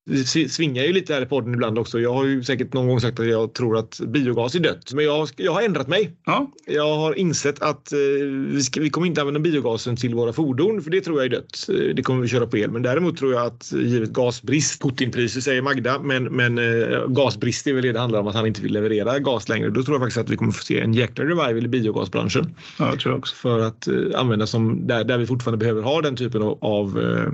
Svingar 0.50 0.84
ju 0.84 0.94
lite 0.94 1.14
här 1.14 1.22
i 1.22 1.26
podden 1.26 1.54
ibland 1.54 1.80
också. 1.80 2.00
Jag 2.00 2.14
har 2.14 2.26
ju 2.26 2.44
säkert 2.44 2.74
någon 2.74 2.88
gång 2.88 3.02
sagt 3.02 3.20
att 3.20 3.28
jag 3.28 3.54
tror 3.54 3.78
att 3.78 4.00
biogas 4.08 4.56
är 4.56 4.60
dött. 4.60 4.94
Men 4.94 5.06
jag, 5.06 5.30
jag 5.36 5.52
har 5.52 5.62
ändrat 5.62 5.88
mig. 5.88 6.12
Ja. 6.26 6.52
Jag 6.66 6.96
har 6.96 7.14
insett 7.14 7.62
att 7.62 7.92
eh, 7.94 8.00
vi, 8.48 8.64
ska, 8.64 8.82
vi 8.82 8.90
kommer 8.90 9.08
inte 9.08 9.22
använda 9.22 9.40
biogasen 9.40 9.96
till 9.96 10.16
våra 10.16 10.34
fordon 10.34 10.82
för 10.82 10.92
det 10.92 11.02
tror 11.02 11.18
jag 11.18 11.26
är 11.26 11.30
dött. 11.30 11.70
Eh, 11.70 11.96
Det 11.96 12.02
kommer 12.04 12.22
vi 12.22 12.28
köra 12.28 12.48
på 12.48 12.58
el. 12.58 12.72
Men 12.72 12.82
däremot 12.82 13.18
tror 13.18 13.34
jag 13.34 13.46
att 13.46 13.72
givet 13.72 14.10
gasbrist, 14.10 14.82
Putinpriser 14.82 15.42
säger 15.42 15.62
Magda, 15.62 16.00
men, 16.00 16.24
men 16.24 16.58
eh, 16.58 17.08
gasbrist 17.08 17.68
är 17.68 17.74
väl 17.74 17.84
det 17.84 17.92
det 17.92 18.00
handlar 18.00 18.20
om 18.20 18.28
att 18.28 18.36
han 18.36 18.48
inte 18.48 18.62
vill 18.62 18.74
leverera 18.74 19.20
gas 19.20 19.50
längre. 19.50 19.70
Då 19.70 19.84
tror 19.84 19.96
jag 19.96 20.02
faktiskt 20.02 20.18
att 20.18 20.30
vi 20.30 20.38
kommer 20.38 20.52
få 20.52 20.64
se 20.64 20.80
en 20.80 20.94
jäkla 20.94 21.24
revival 21.26 21.66
i 21.66 21.68
biogasbranschen 21.68 22.56
ja, 22.80 22.90
jag 22.90 23.00
tror 23.00 23.16
också. 23.18 23.36
för 23.36 23.60
att 23.60 23.88
eh, 23.88 23.94
använda 24.16 24.48
som 24.48 24.88
där, 24.88 25.04
där 25.04 25.18
vi 25.18 25.26
fortfarande 25.26 25.58
behöver 25.58 25.82
ha 25.82 26.02
den 26.02 26.16
typen 26.16 26.42
av, 26.42 26.58
av, 26.62 27.02
eh, 27.02 27.32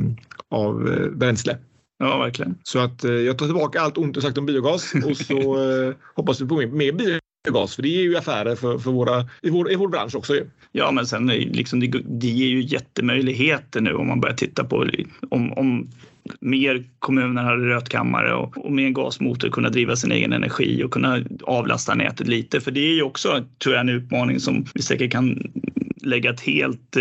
av 0.50 0.90
eh, 0.90 1.08
bränsle. 1.10 1.58
Ja, 2.02 2.18
verkligen. 2.18 2.58
Så 2.64 2.80
att 2.80 3.04
eh, 3.04 3.12
jag 3.12 3.38
tar 3.38 3.46
tillbaka 3.46 3.82
allt 3.82 3.98
ont 3.98 4.16
jag 4.16 4.24
sagt 4.24 4.38
om 4.38 4.46
biogas 4.46 4.94
och 5.06 5.18
så 5.18 5.72
eh, 5.88 5.96
hoppas 6.16 6.42
vi 6.42 6.48
på 6.48 6.56
mer, 6.56 6.68
mer 6.68 7.20
biogas 7.46 7.76
för 7.76 7.84
det 7.84 7.98
är 7.98 8.02
ju 8.02 8.18
affärer 8.18 8.56
för, 8.56 8.78
för 8.78 8.92
våra, 8.92 9.26
i, 9.42 9.50
vår, 9.50 9.72
i 9.72 9.76
vår 9.76 9.88
bransch 9.88 10.16
också. 10.16 10.36
Ju. 10.36 10.46
Ja, 10.72 10.92
men 10.92 11.06
sen 11.06 11.28
liksom, 11.28 11.80
det, 11.80 11.88
det 12.06 12.28
ger 12.28 12.48
ju 12.48 12.62
jättemöjligheter 12.62 13.82
nu 13.82 13.94
om 13.94 14.08
man 14.08 14.22
börjar 14.22 14.36
titta 14.36 14.64
på 14.64 14.88
om, 15.30 15.54
om 15.54 15.90
mer 16.40 16.84
kommuner 17.00 17.44
hade 17.44 17.66
rötkammare 17.66 18.34
och, 18.34 18.66
och 18.66 18.72
med 18.72 18.86
en 18.86 18.94
gasmotor 18.94 19.50
kunna 19.50 19.70
driva 19.70 19.96
sin 19.96 20.12
egen 20.12 20.34
energi 20.34 20.84
och 20.84 20.92
kunna 20.92 21.20
avlasta 21.44 21.96
nätet 21.96 22.28
lite. 22.28 22.62
För 22.62 22.72
det 22.72 22.80
är 22.80 22.94
ju 22.94 23.04
också, 23.04 23.46
tror 23.64 23.76
jag, 23.76 23.82
en 23.82 23.90
utmaning 23.90 24.40
som 24.40 24.66
vi 24.74 24.82
säkert 24.82 25.12
kan 25.12 25.52
lägga 26.04 26.30
ett 26.30 26.42
helt 26.42 26.98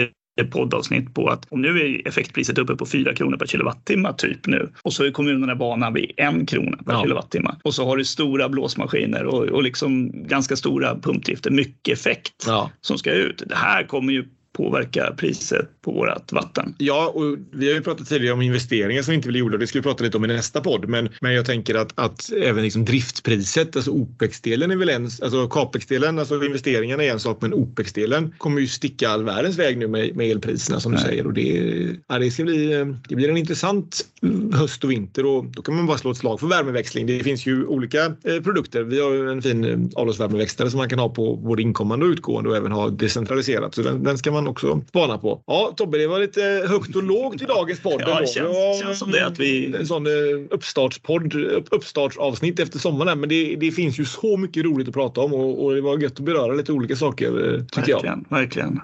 poddavsnitt 0.50 1.14
på 1.14 1.28
att 1.28 1.46
om 1.50 1.62
nu 1.62 1.80
är 1.80 2.08
effektpriset 2.08 2.58
uppe 2.58 2.76
på 2.76 2.86
4 2.86 3.14
kronor 3.14 3.36
per 3.36 3.46
kilowattimme 3.46 4.12
typ 4.18 4.46
nu 4.46 4.70
och 4.82 4.92
så 4.92 5.04
är 5.04 5.10
kommunerna 5.10 5.54
vana 5.54 5.90
vid 5.90 6.12
en 6.16 6.46
krona 6.46 6.76
per 6.76 6.92
Ja. 6.92 7.02
kilowattimme 7.02 7.54
och 7.62 7.74
så 7.74 7.84
har 7.86 7.96
du 7.96 8.04
stora 8.04 8.48
blåsmaskiner 8.48 9.24
och, 9.24 9.42
och 9.44 9.62
liksom 9.62 10.10
ganska 10.26 10.56
stora 10.56 10.98
pumpdrifter, 10.98 11.50
mycket 11.50 11.98
effekt 11.98 12.44
Ja. 12.46 12.70
som 12.80 12.98
ska 12.98 13.12
ut. 13.12 13.42
Det 13.46 13.54
här 13.56 13.84
kommer 13.84 14.12
ju 14.12 14.24
påverka 14.60 15.14
priset 15.16 15.68
på 15.82 15.92
vårt 15.92 16.32
vatten. 16.32 16.74
Ja, 16.78 17.12
och 17.14 17.36
vi 17.52 17.68
har 17.68 17.74
ju 17.74 17.82
pratat 17.82 18.08
tidigare 18.08 18.34
om 18.34 18.42
investeringar 18.42 19.02
som 19.02 19.14
inte 19.14 19.28
blir 19.28 19.40
gjorda. 19.40 19.56
Det 19.56 19.66
ska 19.66 19.78
vi 19.78 19.82
prata 19.82 20.04
lite 20.04 20.16
om 20.16 20.24
i 20.24 20.28
nästa 20.28 20.60
podd. 20.60 20.88
Men, 20.88 21.08
men 21.20 21.34
jag 21.34 21.46
tänker 21.46 21.74
att, 21.74 21.92
att 21.94 22.32
även 22.32 22.64
liksom 22.64 22.84
driftpriset, 22.84 23.76
alltså 23.76 23.90
OPEX-delen 23.90 24.70
är 24.70 24.76
väl 24.76 24.88
en, 24.88 25.04
alltså 25.04 25.48
CAPEX-delen, 25.48 26.18
alltså 26.18 26.44
investeringarna 26.44 27.04
är 27.04 27.10
en 27.10 27.20
sak, 27.20 27.38
men 27.40 27.54
OPEX-delen 27.54 28.34
kommer 28.38 28.60
ju 28.60 28.66
sticka 28.66 29.08
all 29.08 29.24
världens 29.24 29.58
väg 29.58 29.78
nu 29.78 29.88
med, 29.88 30.16
med 30.16 30.30
elpriserna 30.30 30.80
som 30.80 30.92
du 30.92 30.98
Nej. 30.98 31.06
säger. 31.06 31.26
Och 31.26 31.32
det, 31.32 31.96
ja, 32.08 32.18
det, 32.18 32.30
ska 32.30 32.44
bli, 32.44 32.86
det 33.08 33.16
blir 33.16 33.28
en 33.28 33.36
intressant 33.36 34.00
höst 34.52 34.84
och 34.84 34.90
vinter 34.90 35.26
och 35.26 35.44
då 35.44 35.62
kan 35.62 35.76
man 35.76 35.86
bara 35.86 35.98
slå 35.98 36.10
ett 36.10 36.16
slag 36.16 36.40
för 36.40 36.46
värmeväxling. 36.46 37.06
Det 37.06 37.24
finns 37.24 37.46
ju 37.46 37.66
olika 37.66 38.04
eh, 38.04 38.40
produkter. 38.44 38.82
Vi 38.82 39.00
har 39.00 39.26
en 39.26 39.42
fin 39.42 39.64
eh, 39.64 40.00
avloppsvärmeväxlare 40.00 40.70
som 40.70 40.78
man 40.78 40.88
kan 40.88 40.98
ha 40.98 41.08
på 41.08 41.36
både 41.36 41.62
inkommande 41.62 42.06
och 42.06 42.10
utgående 42.10 42.50
och 42.50 42.56
även 42.56 42.72
ha 42.72 42.90
decentraliserat. 42.90 43.74
Så 43.74 43.82
den, 43.82 44.04
den 44.04 44.18
ska 44.18 44.32
man 44.32 44.48
också 44.50 44.80
spana 44.88 45.18
på. 45.18 45.42
Ja, 45.46 45.72
Tobbe, 45.76 45.98
det 45.98 46.06
var 46.06 46.20
lite 46.20 46.66
högt 46.68 46.96
och 46.96 47.02
lågt 47.02 47.42
i 47.42 47.44
dagens 47.44 47.80
podd. 47.80 48.02
Ja, 48.06 48.20
det 48.20 48.26
känns, 48.26 48.48
var 48.48 48.82
känns 48.82 48.98
som 48.98 49.10
det 49.10 49.26
att 49.26 49.38
vi... 49.38 49.74
En 49.76 49.86
sån 49.86 50.06
eh, 50.06 50.12
uppstartspodd, 50.50 51.34
upp, 51.34 51.66
uppstartsavsnitt 51.70 52.60
efter 52.60 52.78
sommaren. 52.78 53.20
Men 53.20 53.28
det, 53.28 53.56
det 53.56 53.70
finns 53.70 54.00
ju 54.00 54.04
så 54.04 54.36
mycket 54.36 54.64
roligt 54.64 54.88
att 54.88 54.94
prata 54.94 55.20
om 55.20 55.34
och, 55.34 55.64
och 55.64 55.74
det 55.74 55.80
var 55.80 55.98
gött 55.98 56.12
att 56.12 56.20
beröra 56.20 56.52
lite 56.52 56.72
olika 56.72 56.96
saker 56.96 57.54
eh, 57.54 57.64
tycker 57.64 57.90
jag. 57.90 57.96
Verkligen, 57.96 58.24
verkligen. 58.28 58.80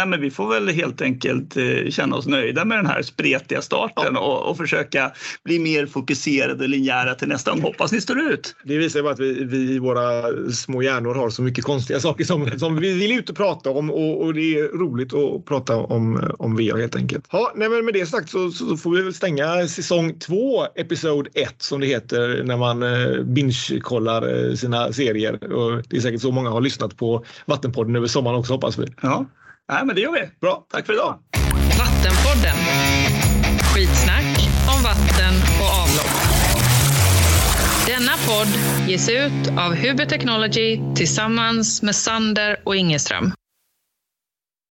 Nej, 0.00 0.08
men 0.08 0.20
vi 0.20 0.30
får 0.30 0.48
väl 0.48 0.68
helt 0.68 1.02
enkelt 1.02 1.56
eh, 1.56 1.90
känna 1.90 2.16
oss 2.16 2.26
nöjda 2.26 2.64
med 2.64 2.78
den 2.78 2.86
här 2.86 3.02
spretiga 3.02 3.62
starten 3.62 4.16
och, 4.16 4.50
och 4.50 4.56
försöka 4.56 5.12
bli 5.44 5.58
mer 5.58 5.86
fokuserade 5.86 6.64
och 6.64 6.68
linjära 6.68 7.14
till 7.14 7.28
nästa 7.28 7.50
gång. 7.50 7.60
Hoppas 7.60 7.92
ni 7.92 8.00
står 8.00 8.20
ut. 8.20 8.54
Det 8.64 8.78
visar 8.78 9.02
bara 9.02 9.12
att 9.12 9.20
vi, 9.20 9.44
vi 9.44 9.56
i 9.56 9.78
våra 9.78 10.22
små 10.52 10.82
hjärnor 10.82 11.14
har 11.14 11.30
så 11.30 11.42
mycket 11.42 11.64
konstiga 11.64 12.00
saker 12.00 12.24
som, 12.24 12.58
som 12.58 12.76
vi 12.76 12.92
vill 12.92 13.18
ut 13.18 13.30
och 13.30 13.36
prata 13.36 13.70
om 13.70 13.90
och, 13.90 14.22
och 14.22 14.34
det 14.34 14.58
är 14.58 14.78
roligt 14.78 15.14
att 15.14 15.44
prata 15.44 15.76
om, 15.76 16.30
om 16.38 16.56
VR 16.56 16.80
helt 16.80 16.96
enkelt. 16.96 17.24
Ja, 17.32 17.52
nej, 17.56 17.68
men 17.68 17.84
med 17.84 17.94
det 17.94 18.06
sagt 18.06 18.30
så, 18.30 18.50
så 18.50 18.76
får 18.76 18.96
vi 18.96 19.02
väl 19.02 19.14
stänga 19.14 19.68
säsong 19.68 20.18
två, 20.18 20.64
episod 20.74 21.28
1 21.34 21.54
som 21.58 21.80
det 21.80 21.86
heter 21.86 22.42
när 22.44 22.56
man 22.56 22.82
eh, 22.82 23.22
binge-kollar 23.22 24.48
eh, 24.48 24.54
sina 24.54 24.92
serier. 24.92 25.52
Och 25.52 25.82
det 25.88 25.96
är 25.96 26.00
säkert 26.00 26.20
så 26.20 26.32
många 26.32 26.50
har 26.50 26.60
lyssnat 26.60 26.96
på 26.96 27.24
Vattenpodden 27.46 27.96
över 27.96 28.06
sommaren 28.06 28.36
också 28.36 28.52
hoppas 28.52 28.78
vi. 28.78 28.86
Ja, 29.02 29.26
Nej, 29.70 29.86
men 29.86 29.96
det 29.96 30.00
gör 30.00 30.12
vi. 30.12 30.28
Bra, 30.40 30.66
Tack 30.72 30.86
för 30.86 30.92
idag. 30.92 31.18
Vattenpodden. 31.78 32.56
Skitsnack 33.74 34.48
om 34.76 34.82
vatten 34.82 35.34
och 35.60 35.70
avlopp. 35.82 36.10
Denna 37.86 38.12
podd 38.26 38.48
ges 38.88 39.08
ut 39.08 39.48
av 39.58 39.74
Huber 39.74 40.06
Technology 40.06 40.80
tillsammans 40.96 41.82
med 41.82 41.94
Sander 41.94 42.60
och 42.64 42.76
Ingeström. 42.76 43.32